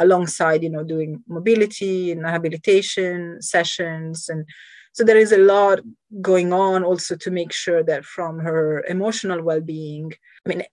alongside 0.00 0.62
you 0.62 0.70
know 0.70 0.82
doing 0.82 1.22
mobility 1.28 2.10
and 2.10 2.22
rehabilitation 2.24 3.40
sessions. 3.40 4.28
And 4.28 4.44
so 4.92 5.04
there 5.04 5.16
is 5.16 5.32
a 5.32 5.38
lot 5.38 5.80
going 6.20 6.52
on 6.52 6.82
also 6.82 7.14
to 7.16 7.30
make 7.30 7.52
sure 7.52 7.82
that 7.84 8.04
from 8.04 8.40
her 8.40 8.82
emotional 8.88 9.40
well-being 9.40 10.12
i 10.44 10.48
mean 10.48 10.64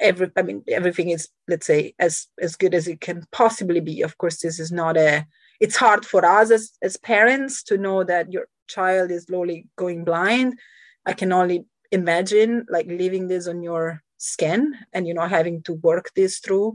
every 0.00 0.30
i 0.36 0.42
mean 0.42 0.62
everything 0.68 1.10
is 1.10 1.28
let's 1.46 1.66
say 1.66 1.94
as 1.98 2.26
as 2.40 2.56
good 2.56 2.74
as 2.74 2.88
it 2.88 3.00
can 3.00 3.24
possibly 3.30 3.80
be. 3.80 4.02
Of 4.02 4.18
course 4.18 4.40
this 4.40 4.58
is 4.58 4.72
not 4.72 4.96
a 4.96 5.26
it's 5.60 5.76
hard 5.76 6.04
for 6.04 6.24
us 6.24 6.50
as 6.50 6.72
as 6.82 6.96
parents 6.96 7.62
to 7.64 7.78
know 7.78 8.04
that 8.04 8.32
your 8.32 8.46
child 8.66 9.10
is 9.10 9.24
slowly 9.24 9.68
going 9.76 10.04
blind. 10.04 10.58
I 11.06 11.12
can 11.12 11.32
only 11.32 11.66
imagine 11.92 12.66
like 12.68 12.86
leaving 12.86 13.28
this 13.28 13.46
on 13.46 13.62
your 13.62 14.02
skin 14.16 14.74
and 14.92 15.06
you 15.06 15.14
know 15.14 15.26
having 15.26 15.62
to 15.62 15.74
work 15.74 16.10
this 16.16 16.38
through 16.38 16.74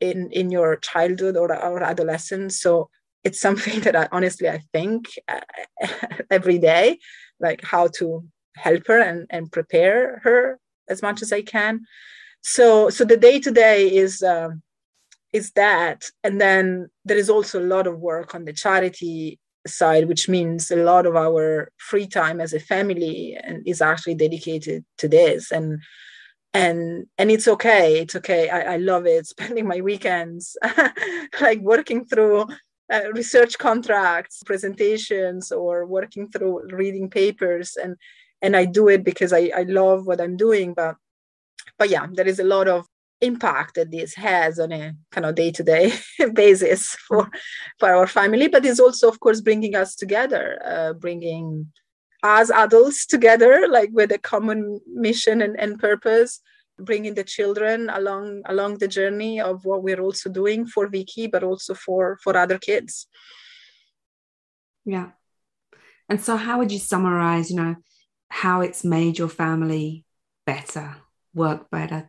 in 0.00 0.30
in 0.32 0.50
your 0.50 0.76
childhood 0.76 1.36
or, 1.36 1.54
or 1.54 1.82
adolescence. 1.82 2.60
So 2.60 2.90
it's 3.24 3.40
something 3.40 3.80
that 3.86 3.94
i 3.94 4.08
honestly 4.12 4.48
i 4.48 4.60
think 4.72 5.06
uh, 5.28 5.40
every 6.30 6.58
day 6.58 6.98
like 7.38 7.62
how 7.62 7.86
to 7.86 8.24
help 8.56 8.86
her 8.86 9.00
and, 9.00 9.26
and 9.30 9.52
prepare 9.52 10.20
her 10.22 10.58
as 10.88 11.02
much 11.02 11.22
as 11.22 11.32
i 11.32 11.42
can. 11.42 11.80
So 12.42 12.90
so 12.90 13.04
the 13.04 13.16
day 13.16 13.40
to 13.40 13.50
day 13.50 13.94
is 13.94 14.22
um, 14.22 14.62
is 15.32 15.52
that. 15.52 16.06
And 16.24 16.40
then 16.40 16.88
there 17.04 17.16
is 17.16 17.30
also 17.30 17.60
a 17.60 17.70
lot 17.74 17.86
of 17.86 18.00
work 18.00 18.34
on 18.34 18.44
the 18.44 18.52
charity 18.52 19.38
side 19.66 20.08
which 20.08 20.26
means 20.26 20.70
a 20.70 20.76
lot 20.76 21.04
of 21.04 21.14
our 21.14 21.70
free 21.76 22.06
time 22.06 22.40
as 22.40 22.54
a 22.54 22.60
family 22.60 23.36
and 23.42 23.62
is 23.66 23.82
actually 23.82 24.14
dedicated 24.14 24.84
to 24.98 25.06
this. 25.06 25.52
And 25.52 25.82
and 26.52 27.06
and 27.18 27.30
it's 27.30 27.46
okay 27.46 28.00
it's 28.00 28.16
okay. 28.16 28.48
I, 28.48 28.74
I 28.74 28.76
love 28.76 29.06
it 29.06 29.26
spending 29.34 29.66
my 29.66 29.80
weekends 29.80 30.56
like 31.40 31.60
working 31.60 32.04
through 32.04 32.46
uh, 32.92 33.02
research 33.14 33.56
contracts 33.58 34.42
presentations 34.44 35.52
or 35.52 35.86
working 35.86 36.28
through 36.28 36.68
reading 36.72 37.08
papers 37.08 37.76
and 37.76 37.96
and 38.42 38.56
i 38.56 38.64
do 38.64 38.88
it 38.88 39.04
because 39.04 39.32
i 39.32 39.50
i 39.56 39.62
love 39.62 40.06
what 40.06 40.20
i'm 40.20 40.36
doing 40.36 40.74
but 40.74 40.96
but 41.78 41.88
yeah 41.88 42.06
there 42.12 42.26
is 42.26 42.40
a 42.40 42.44
lot 42.44 42.66
of 42.66 42.86
impact 43.20 43.74
that 43.74 43.90
this 43.90 44.14
has 44.14 44.58
on 44.58 44.72
a 44.72 44.94
kind 45.12 45.26
of 45.26 45.34
day-to-day 45.34 45.92
basis 46.34 46.96
for 47.06 47.30
for 47.78 47.94
our 47.94 48.06
family 48.06 48.48
but 48.48 48.64
it's 48.64 48.80
also 48.80 49.08
of 49.08 49.20
course 49.20 49.40
bringing 49.40 49.76
us 49.76 49.94
together 49.94 50.60
uh, 50.64 50.92
bringing 50.94 51.70
as 52.22 52.50
adults 52.50 53.06
together 53.06 53.66
like 53.68 53.90
with 53.92 54.12
a 54.12 54.18
common 54.18 54.80
mission 54.86 55.42
and, 55.42 55.58
and 55.58 55.78
purpose 55.78 56.40
bringing 56.78 57.14
the 57.14 57.24
children 57.24 57.90
along 57.90 58.42
along 58.46 58.78
the 58.78 58.88
journey 58.88 59.40
of 59.40 59.64
what 59.64 59.82
we're 59.82 60.00
also 60.00 60.30
doing 60.30 60.66
for 60.66 60.88
vicky 60.88 61.26
but 61.26 61.42
also 61.42 61.74
for 61.74 62.18
for 62.22 62.36
other 62.36 62.58
kids. 62.58 63.06
Yeah. 64.84 65.10
And 66.08 66.20
so 66.20 66.36
how 66.36 66.58
would 66.58 66.72
you 66.72 66.78
summarize 66.78 67.50
you 67.50 67.56
know 67.56 67.76
how 68.28 68.60
it's 68.60 68.84
made 68.84 69.18
your 69.18 69.28
family 69.28 70.04
better 70.46 70.96
work 71.34 71.70
better? 71.70 72.08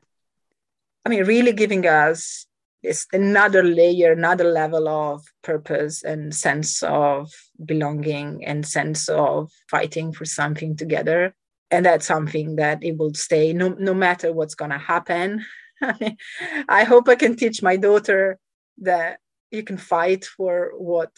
I 1.06 1.10
mean, 1.10 1.26
really 1.26 1.54
giving 1.54 1.86
us 1.88 2.46
is 2.84 3.06
another 3.14 3.64
layer, 3.64 4.12
another 4.12 4.46
level 4.46 4.88
of 4.88 5.24
purpose 5.44 6.04
and 6.04 6.34
sense 6.34 6.82
of 6.84 7.32
belonging 7.64 8.44
and 8.46 8.66
sense 8.66 9.08
of 9.10 9.52
fighting 9.70 10.12
for 10.12 10.26
something 10.26 10.76
together. 10.76 11.36
And 11.70 11.86
that's 11.86 12.06
something 12.06 12.56
that 12.58 12.84
it 12.84 12.98
will 12.98 13.14
stay 13.14 13.54
no, 13.54 13.70
no 13.70 13.94
matter 13.94 14.34
what's 14.34 14.56
going 14.56 14.72
to 14.72 14.78
happen. 14.78 15.46
I, 15.82 16.18
I 16.70 16.84
hope 16.84 17.08
I 17.08 17.16
can 17.16 17.36
teach 17.36 17.62
my 17.62 17.78
daughter 17.78 18.40
that 18.80 19.20
you 19.52 19.64
can 19.64 19.78
fight 19.78 20.26
for 20.26 20.72
what 20.78 21.12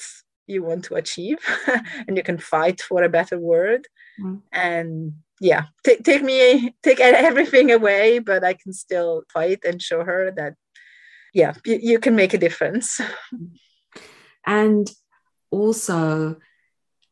you 0.48 0.64
want 0.64 0.86
to 0.86 0.96
achieve 0.96 1.40
and 2.08 2.18
you 2.18 2.24
can 2.24 2.38
fight 2.38 2.82
for 2.82 3.04
a 3.04 3.10
better 3.10 3.40
world. 3.40 3.86
Mm. 4.22 4.42
And 4.52 5.14
yeah 5.40 5.64
take, 5.84 6.04
take 6.04 6.24
me 6.24 6.74
take 6.84 7.00
everything 7.00 7.72
away 7.72 8.20
but 8.20 8.44
i 8.44 8.54
can 8.54 8.72
still 8.72 9.24
fight 9.34 9.60
and 9.66 9.82
show 9.82 10.04
her 10.04 10.32
that 10.32 10.54
yeah 11.34 11.54
you, 11.66 11.80
you 11.82 12.00
can 12.00 12.16
make 12.16 12.34
a 12.34 12.38
difference. 12.38 13.00
And 14.46 14.90
also 15.52 16.38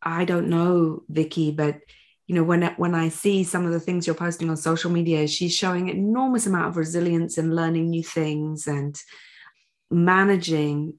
i 0.03 0.25
don't 0.25 0.49
know 0.49 1.03
vicky 1.07 1.51
but 1.51 1.79
you 2.25 2.33
know 2.33 2.43
when 2.43 2.63
when 2.77 2.95
i 2.95 3.07
see 3.07 3.43
some 3.43 3.67
of 3.67 3.71
the 3.71 3.79
things 3.79 4.07
you're 4.07 4.15
posting 4.15 4.49
on 4.49 4.57
social 4.57 4.89
media 4.89 5.27
she's 5.27 5.53
showing 5.53 5.89
enormous 5.89 6.47
amount 6.47 6.67
of 6.67 6.75
resilience 6.75 7.37
and 7.37 7.55
learning 7.55 7.91
new 7.91 8.03
things 8.03 8.65
and 8.65 8.99
managing 9.91 10.95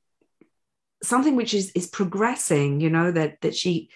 something 1.03 1.35
which 1.35 1.53
is 1.53 1.73
is 1.73 1.89
progressing 1.89 2.81
you 2.81 2.89
know 2.89 3.11
that 3.11 3.41
that 3.41 3.57
she 3.57 3.91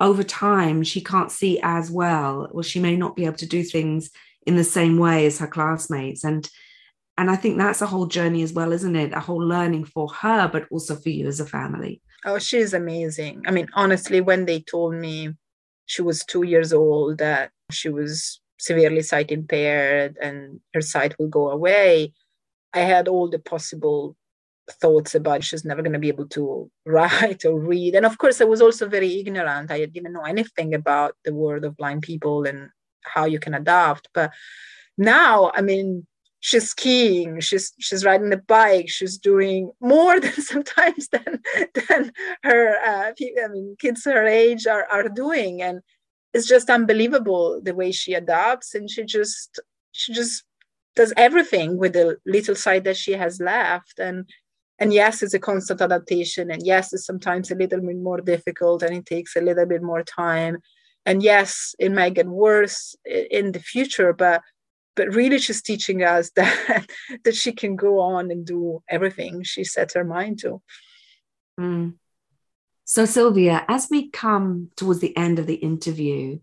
over 0.00 0.22
time 0.22 0.82
she 0.82 1.02
can't 1.02 1.30
see 1.30 1.60
as 1.62 1.90
well. 1.90 2.48
Or 2.52 2.62
she 2.62 2.80
may 2.80 2.96
not 2.96 3.14
be 3.14 3.26
able 3.26 3.36
to 3.36 3.46
do 3.46 3.62
things 3.62 4.10
in 4.46 4.56
the 4.56 4.64
same 4.64 4.98
way 4.98 5.26
as 5.26 5.38
her 5.38 5.46
classmates. 5.46 6.24
And 6.24 6.48
and 7.18 7.30
i 7.30 7.36
think 7.36 7.58
that's 7.58 7.82
a 7.82 7.86
whole 7.86 8.06
journey 8.06 8.42
as 8.42 8.52
well 8.52 8.72
isn't 8.72 8.96
it 8.96 9.12
a 9.12 9.20
whole 9.20 9.44
learning 9.44 9.84
for 9.84 10.08
her 10.08 10.48
but 10.48 10.66
also 10.70 10.94
for 10.96 11.08
you 11.08 11.26
as 11.26 11.40
a 11.40 11.46
family 11.46 12.00
oh 12.24 12.38
she's 12.38 12.74
amazing 12.74 13.42
i 13.46 13.50
mean 13.50 13.68
honestly 13.74 14.20
when 14.20 14.44
they 14.44 14.60
told 14.60 14.94
me 14.94 15.32
she 15.86 16.02
was 16.02 16.24
two 16.24 16.44
years 16.44 16.72
old 16.72 17.18
that 17.18 17.50
she 17.70 17.88
was 17.88 18.40
severely 18.58 19.02
sight 19.02 19.30
impaired 19.30 20.16
and 20.20 20.60
her 20.74 20.80
sight 20.80 21.14
will 21.18 21.28
go 21.28 21.50
away 21.50 22.12
i 22.74 22.80
had 22.80 23.08
all 23.08 23.28
the 23.28 23.38
possible 23.38 24.16
thoughts 24.70 25.14
about 25.14 25.44
she's 25.44 25.64
never 25.64 25.82
going 25.82 25.92
to 25.92 25.98
be 25.98 26.08
able 26.08 26.26
to 26.28 26.70
write 26.86 27.44
or 27.44 27.58
read. 27.58 27.94
And 27.94 28.06
of 28.06 28.18
course, 28.18 28.40
I 28.40 28.44
was 28.44 28.62
also 28.62 28.88
very 28.88 29.20
ignorant. 29.20 29.70
I 29.70 29.84
didn't 29.86 30.12
know 30.12 30.22
anything 30.22 30.74
about 30.74 31.16
the 31.24 31.34
world 31.34 31.64
of 31.64 31.76
blind 31.76 32.02
people 32.02 32.44
and 32.44 32.70
how 33.02 33.24
you 33.24 33.38
can 33.38 33.54
adapt. 33.54 34.08
But 34.14 34.32
now, 34.96 35.50
I 35.54 35.62
mean, 35.62 36.06
she's 36.40 36.70
skiing, 36.70 37.40
she's 37.40 37.72
she's 37.78 38.04
riding 38.04 38.30
the 38.30 38.38
bike, 38.38 38.88
she's 38.88 39.18
doing 39.18 39.70
more 39.80 40.18
than 40.24 40.32
sometimes 40.32 41.08
than 41.08 41.40
than 41.74 42.12
her 42.42 42.76
uh, 42.84 43.12
I 43.12 43.48
mean 43.48 43.76
kids 43.78 44.04
her 44.04 44.26
age 44.26 44.66
are 44.66 44.86
are 44.90 45.08
doing, 45.08 45.62
and 45.62 45.80
it's 46.34 46.48
just 46.48 46.70
unbelievable 46.70 47.60
the 47.62 47.74
way 47.74 47.92
she 47.92 48.14
adapts, 48.14 48.74
and 48.74 48.90
she 48.90 49.04
just 49.04 49.60
she 49.92 50.12
just 50.12 50.44
does 50.96 51.12
everything 51.16 51.78
with 51.78 51.92
the 51.92 52.16
little 52.26 52.54
side 52.54 52.84
that 52.84 52.96
she 52.96 53.12
has 53.12 53.40
left. 53.40 53.98
And 53.98 54.28
and 54.78 54.92
yes 54.92 55.22
it's 55.22 55.34
a 55.34 55.38
constant 55.38 55.80
adaptation. 55.80 56.50
And 56.50 56.62
yes 56.64 56.92
it's 56.92 57.06
sometimes 57.06 57.50
a 57.50 57.54
little 57.54 57.80
bit 57.80 57.96
more 57.96 58.20
difficult 58.20 58.82
and 58.82 58.96
it 58.96 59.06
takes 59.06 59.36
a 59.36 59.40
little 59.40 59.66
bit 59.66 59.82
more 59.82 60.02
time. 60.02 60.58
And 61.06 61.22
yes 61.22 61.74
it 61.78 61.92
might 61.92 62.14
get 62.14 62.26
worse 62.26 62.96
in 63.04 63.52
the 63.52 63.60
future 63.60 64.12
but 64.12 64.42
but 64.96 65.14
really 65.14 65.38
she's 65.38 65.62
teaching 65.62 66.02
us 66.02 66.30
that 66.36 66.86
that 67.24 67.34
she 67.34 67.52
can 67.52 67.76
go 67.76 68.00
on 68.00 68.30
and 68.30 68.46
do 68.46 68.82
everything 68.88 69.42
she 69.42 69.64
sets 69.64 69.94
her 69.94 70.04
mind 70.04 70.38
to 70.40 70.60
mm. 71.58 71.94
so 72.84 73.04
silvia 73.04 73.64
as 73.68 73.88
we 73.90 74.10
come 74.10 74.70
towards 74.76 75.00
the 75.00 75.16
end 75.16 75.38
of 75.38 75.46
the 75.46 75.54
interview 75.54 76.38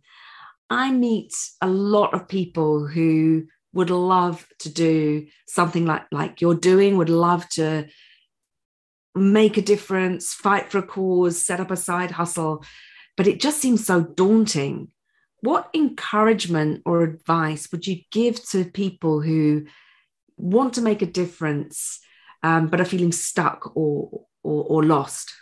i 0.70 0.92
meet 0.92 1.34
a 1.62 1.68
lot 1.68 2.14
of 2.14 2.28
people 2.28 2.88
who 2.88 3.46
would 3.74 3.90
love 3.90 4.48
to 4.60 4.70
do 4.70 5.28
something 5.48 5.86
like 5.86 6.06
like 6.12 6.42
you're 6.42 6.56
doing 6.56 6.98
would 6.98 7.10
love 7.10 7.48
to 7.50 7.88
make 9.18 9.58
a 9.58 9.62
difference, 9.62 10.34
fight 10.34 10.72
for 10.72 10.80
a 10.80 10.84
cause, 10.84 11.44
set 11.44 11.60
up 11.60 11.72
a 11.72 11.78
side 11.78 12.12
hustle, 12.12 12.64
but 13.16 13.28
it 13.28 13.40
just 13.40 13.60
seems 13.60 13.86
so 13.86 14.02
daunting. 14.02 14.90
What 15.42 15.70
encouragement 15.74 16.82
or 16.86 17.02
advice 17.02 17.72
would 17.72 17.86
you 17.86 18.02
give 18.12 18.44
to 18.50 18.66
people 18.66 19.22
who 19.22 19.66
want 20.36 20.74
to 20.74 20.82
make 20.82 21.02
a 21.02 21.06
difference 21.06 22.00
um, 22.44 22.68
but 22.68 22.82
are 22.82 22.86
feeling 22.86 23.12
stuck 23.12 23.76
or, 23.76 24.26
or, 24.44 24.64
or 24.64 24.84
lost? 24.84 25.34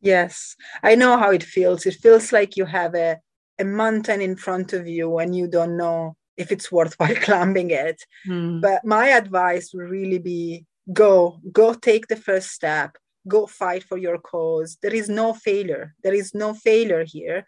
Yes, 0.00 0.54
I 0.82 0.94
know 0.94 1.16
how 1.16 1.30
it 1.30 1.42
feels. 1.42 1.86
It 1.86 1.94
feels 1.94 2.32
like 2.32 2.56
you 2.56 2.64
have 2.64 2.94
a, 2.94 3.18
a 3.58 3.64
mountain 3.64 4.20
in 4.20 4.36
front 4.36 4.72
of 4.72 4.86
you 4.86 5.18
and 5.18 5.34
you 5.34 5.48
don't 5.48 5.76
know 5.76 6.16
if 6.36 6.52
it's 6.52 6.70
worthwhile 6.70 7.14
climbing 7.22 7.70
it. 7.70 8.02
Mm. 8.28 8.60
But 8.60 8.84
my 8.84 9.08
advice 9.08 9.72
would 9.72 9.88
really 9.88 10.18
be 10.18 10.66
go 10.92 11.40
go 11.50 11.74
take 11.74 12.06
the 12.06 12.16
first 12.16 12.50
step 12.50 12.96
go 13.26 13.46
fight 13.46 13.82
for 13.82 13.98
your 13.98 14.18
cause 14.18 14.78
there 14.82 14.94
is 14.94 15.08
no 15.08 15.34
failure 15.34 15.94
there 16.04 16.14
is 16.14 16.32
no 16.34 16.54
failure 16.54 17.04
here 17.04 17.44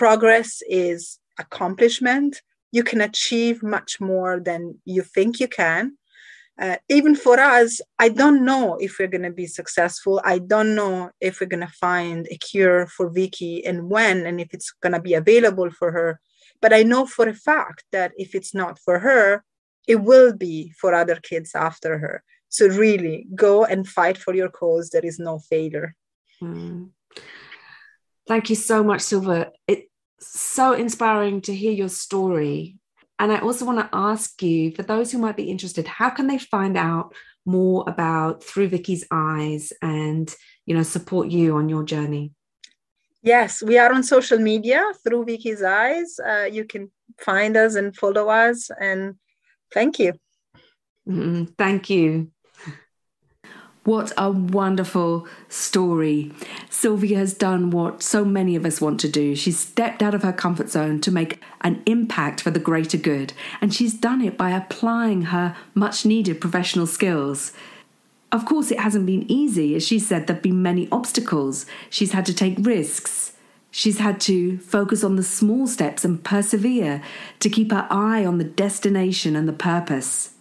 progress 0.00 0.50
is 0.68 1.00
accomplishment 1.44 2.32
you 2.76 2.82
can 2.90 3.00
achieve 3.00 3.62
much 3.62 4.00
more 4.00 4.34
than 4.48 4.60
you 4.84 5.02
think 5.14 5.30
you 5.40 5.48
can 5.48 5.82
uh, 6.62 6.76
even 6.88 7.14
for 7.24 7.36
us 7.38 7.80
i 7.98 8.08
don't 8.08 8.44
know 8.50 8.64
if 8.86 8.98
we're 8.98 9.14
going 9.16 9.28
to 9.30 9.40
be 9.42 9.58
successful 9.60 10.20
i 10.24 10.36
don't 10.38 10.74
know 10.80 11.10
if 11.20 11.32
we're 11.40 11.54
going 11.54 11.68
to 11.68 11.80
find 11.88 12.20
a 12.30 12.38
cure 12.50 12.86
for 12.94 13.06
vicky 13.08 13.64
and 13.68 13.88
when 13.92 14.26
and 14.26 14.40
if 14.40 14.50
it's 14.56 14.70
going 14.82 14.96
to 14.96 15.00
be 15.08 15.14
available 15.14 15.70
for 15.70 15.90
her 15.92 16.20
but 16.62 16.72
i 16.72 16.82
know 16.82 17.04
for 17.06 17.26
a 17.28 17.40
fact 17.50 17.84
that 17.92 18.10
if 18.24 18.34
it's 18.34 18.54
not 18.54 18.78
for 18.84 18.98
her 18.98 19.44
it 19.86 19.96
will 19.96 20.32
be 20.46 20.72
for 20.80 20.94
other 20.94 21.18
kids 21.30 21.50
after 21.54 21.98
her 21.98 22.22
so 22.54 22.68
really 22.68 23.26
go 23.34 23.64
and 23.64 23.88
fight 23.88 24.16
for 24.16 24.32
your 24.32 24.48
cause. 24.48 24.90
There 24.90 25.04
is 25.04 25.18
no 25.18 25.40
failure. 25.40 25.96
Mm. 26.40 26.90
Thank 28.26 28.50
you 28.50 28.56
so 28.56 28.82
much, 28.82 29.02
Silvia. 29.02 29.52
It's 29.68 29.86
so 30.20 30.72
inspiring 30.72 31.40
to 31.42 31.54
hear 31.54 31.72
your 31.72 31.88
story. 31.88 32.76
And 33.18 33.30
I 33.30 33.38
also 33.38 33.64
want 33.64 33.78
to 33.78 33.88
ask 33.92 34.42
you, 34.42 34.72
for 34.72 34.82
those 34.82 35.12
who 35.12 35.18
might 35.18 35.36
be 35.36 35.50
interested, 35.50 35.86
how 35.86 36.10
can 36.10 36.26
they 36.26 36.38
find 36.38 36.76
out 36.76 37.14
more 37.46 37.84
about 37.86 38.42
Through 38.42 38.68
Vicky's 38.68 39.04
Eyes 39.10 39.72
and 39.82 40.34
you 40.66 40.74
know 40.74 40.82
support 40.82 41.28
you 41.28 41.56
on 41.56 41.68
your 41.68 41.84
journey? 41.84 42.32
Yes, 43.22 43.62
we 43.62 43.78
are 43.78 43.92
on 43.92 44.02
social 44.02 44.38
media 44.38 44.84
through 45.02 45.24
Vicky's 45.24 45.62
Eyes. 45.62 46.18
Uh, 46.18 46.48
you 46.50 46.64
can 46.64 46.90
find 47.18 47.56
us 47.56 47.74
and 47.74 47.96
follow 47.96 48.28
us. 48.28 48.70
And 48.78 49.14
thank 49.72 49.98
you. 49.98 50.12
Mm, 51.08 51.54
thank 51.56 51.88
you. 51.88 52.30
What 53.84 54.12
a 54.16 54.30
wonderful 54.30 55.28
story. 55.50 56.32
Silvia 56.70 57.18
has 57.18 57.34
done 57.34 57.70
what 57.70 58.02
so 58.02 58.24
many 58.24 58.56
of 58.56 58.64
us 58.64 58.80
want 58.80 58.98
to 59.00 59.10
do. 59.10 59.36
She's 59.36 59.58
stepped 59.58 60.02
out 60.02 60.14
of 60.14 60.22
her 60.22 60.32
comfort 60.32 60.70
zone 60.70 61.02
to 61.02 61.10
make 61.10 61.38
an 61.60 61.82
impact 61.84 62.40
for 62.40 62.50
the 62.50 62.58
greater 62.58 62.96
good, 62.96 63.34
and 63.60 63.74
she's 63.74 63.92
done 63.92 64.22
it 64.22 64.38
by 64.38 64.50
applying 64.52 65.22
her 65.24 65.54
much 65.74 66.06
needed 66.06 66.40
professional 66.40 66.86
skills. 66.86 67.52
Of 68.32 68.46
course, 68.46 68.70
it 68.70 68.80
hasn't 68.80 69.04
been 69.04 69.30
easy. 69.30 69.74
As 69.74 69.86
she 69.86 69.98
said, 69.98 70.26
there 70.26 70.36
have 70.36 70.42
been 70.42 70.62
many 70.62 70.88
obstacles. 70.90 71.66
She's 71.90 72.12
had 72.12 72.24
to 72.26 72.34
take 72.34 72.56
risks. 72.60 73.36
She's 73.70 73.98
had 73.98 74.18
to 74.22 74.58
focus 74.58 75.04
on 75.04 75.16
the 75.16 75.22
small 75.22 75.66
steps 75.66 76.06
and 76.06 76.24
persevere 76.24 77.02
to 77.40 77.50
keep 77.50 77.70
her 77.70 77.86
eye 77.90 78.24
on 78.24 78.38
the 78.38 78.44
destination 78.44 79.36
and 79.36 79.46
the 79.46 79.52
purpose. 79.52 80.33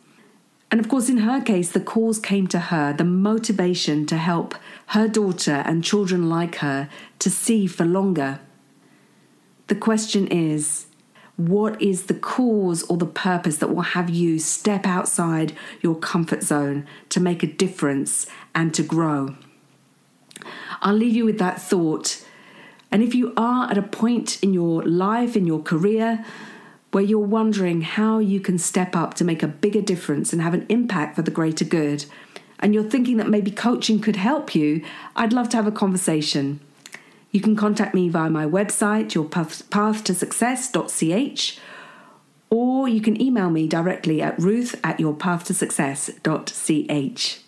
And 0.74 0.80
of 0.80 0.90
course, 0.90 1.08
in 1.08 1.18
her 1.18 1.40
case, 1.40 1.72
the 1.72 1.80
cause 1.80 2.18
came 2.18 2.48
to 2.48 2.58
her, 2.58 2.94
the 2.94 3.04
motivation 3.04 4.08
to 4.08 4.18
help 4.18 4.56
her 4.88 5.08
daughter 5.08 5.62
and 5.68 5.84
children 5.84 6.30
like 6.30 6.56
her 6.56 6.90
to 7.20 7.30
see 7.30 7.68
for 7.68 7.86
longer. 7.86 8.40
The 9.68 9.76
question 9.76 10.26
is 10.26 10.88
what 11.36 11.80
is 11.80 12.08
the 12.08 12.16
cause 12.16 12.82
or 12.90 12.98
the 12.98 13.06
purpose 13.06 13.58
that 13.58 13.68
will 13.68 13.84
have 13.84 14.10
you 14.10 14.40
step 14.40 14.88
outside 14.88 15.54
your 15.84 15.94
comfort 15.94 16.42
zone 16.42 16.88
to 17.10 17.20
make 17.20 17.44
a 17.44 17.54
difference 17.54 18.26
and 18.56 18.74
to 18.74 18.82
grow? 18.82 19.36
I'll 20.82 20.96
leave 20.96 21.16
you 21.16 21.26
with 21.26 21.38
that 21.38 21.62
thought. 21.62 22.26
And 22.90 23.04
if 23.04 23.14
you 23.14 23.32
are 23.38 23.70
at 23.70 23.78
a 23.78 23.84
point 23.84 24.42
in 24.42 24.56
your 24.56 24.82
life, 24.82 25.38
in 25.38 25.46
your 25.46 25.62
career, 25.62 26.26
where 26.94 27.04
you're 27.04 27.20
wondering 27.20 27.82
how 27.82 28.20
you 28.20 28.40
can 28.40 28.58
step 28.58 28.96
up 28.96 29.16
to 29.16 29.26
make 29.26 29.44
a 29.44 29.48
bigger 29.48 29.82
difference 29.82 30.32
and 30.32 30.42
have 30.42 30.54
an 30.54 30.66
impact 30.70 31.16
for 31.16 31.24
the 31.24 31.32
greater 31.32 31.66
good, 31.66 32.06
and 32.60 32.74
you're 32.74 32.84
thinking 32.84 33.18
that 33.18 33.28
maybe 33.28 33.52
coaching 33.52 34.00
could 34.00 34.16
help 34.16 34.56
you, 34.56 34.82
I'd 35.16 35.34
love 35.34 35.50
to 35.50 35.58
have 35.58 35.68
a 35.68 35.72
conversation. 35.72 36.62
You 37.32 37.42
can 37.42 37.56
contact 37.56 37.96
me 37.96 38.10
via 38.10 38.30
my 38.30 38.46
website, 38.46 39.14
yourpathtosuccess.ch, 39.14 41.60
or 42.52 42.88
you 42.88 43.02
can 43.02 43.20
email 43.20 43.50
me 43.50 43.68
directly 43.68 44.22
at 44.22 44.38
ruth 44.38 44.80
at 44.84 45.00
yourpathtosuccess.ch. 45.00 47.40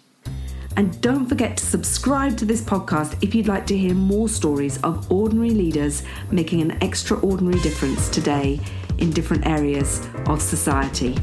And 0.77 0.99
don't 0.99 1.27
forget 1.27 1.55
to 1.57 1.65
subscribe 1.65 2.35
to 2.37 2.45
this 2.45 2.61
podcast 2.61 3.23
if 3.23 3.35
you'd 3.35 3.47
like 3.47 3.67
to 3.67 3.77
hear 3.77 3.93
more 3.93 4.27
stories 4.27 4.81
of 4.81 5.09
ordinary 5.11 5.51
leaders 5.51 6.01
making 6.31 6.61
an 6.61 6.71
extraordinary 6.81 7.61
difference 7.61 8.09
today 8.09 8.59
in 8.97 9.11
different 9.11 9.45
areas 9.45 10.07
of 10.27 10.41
society. 10.41 11.15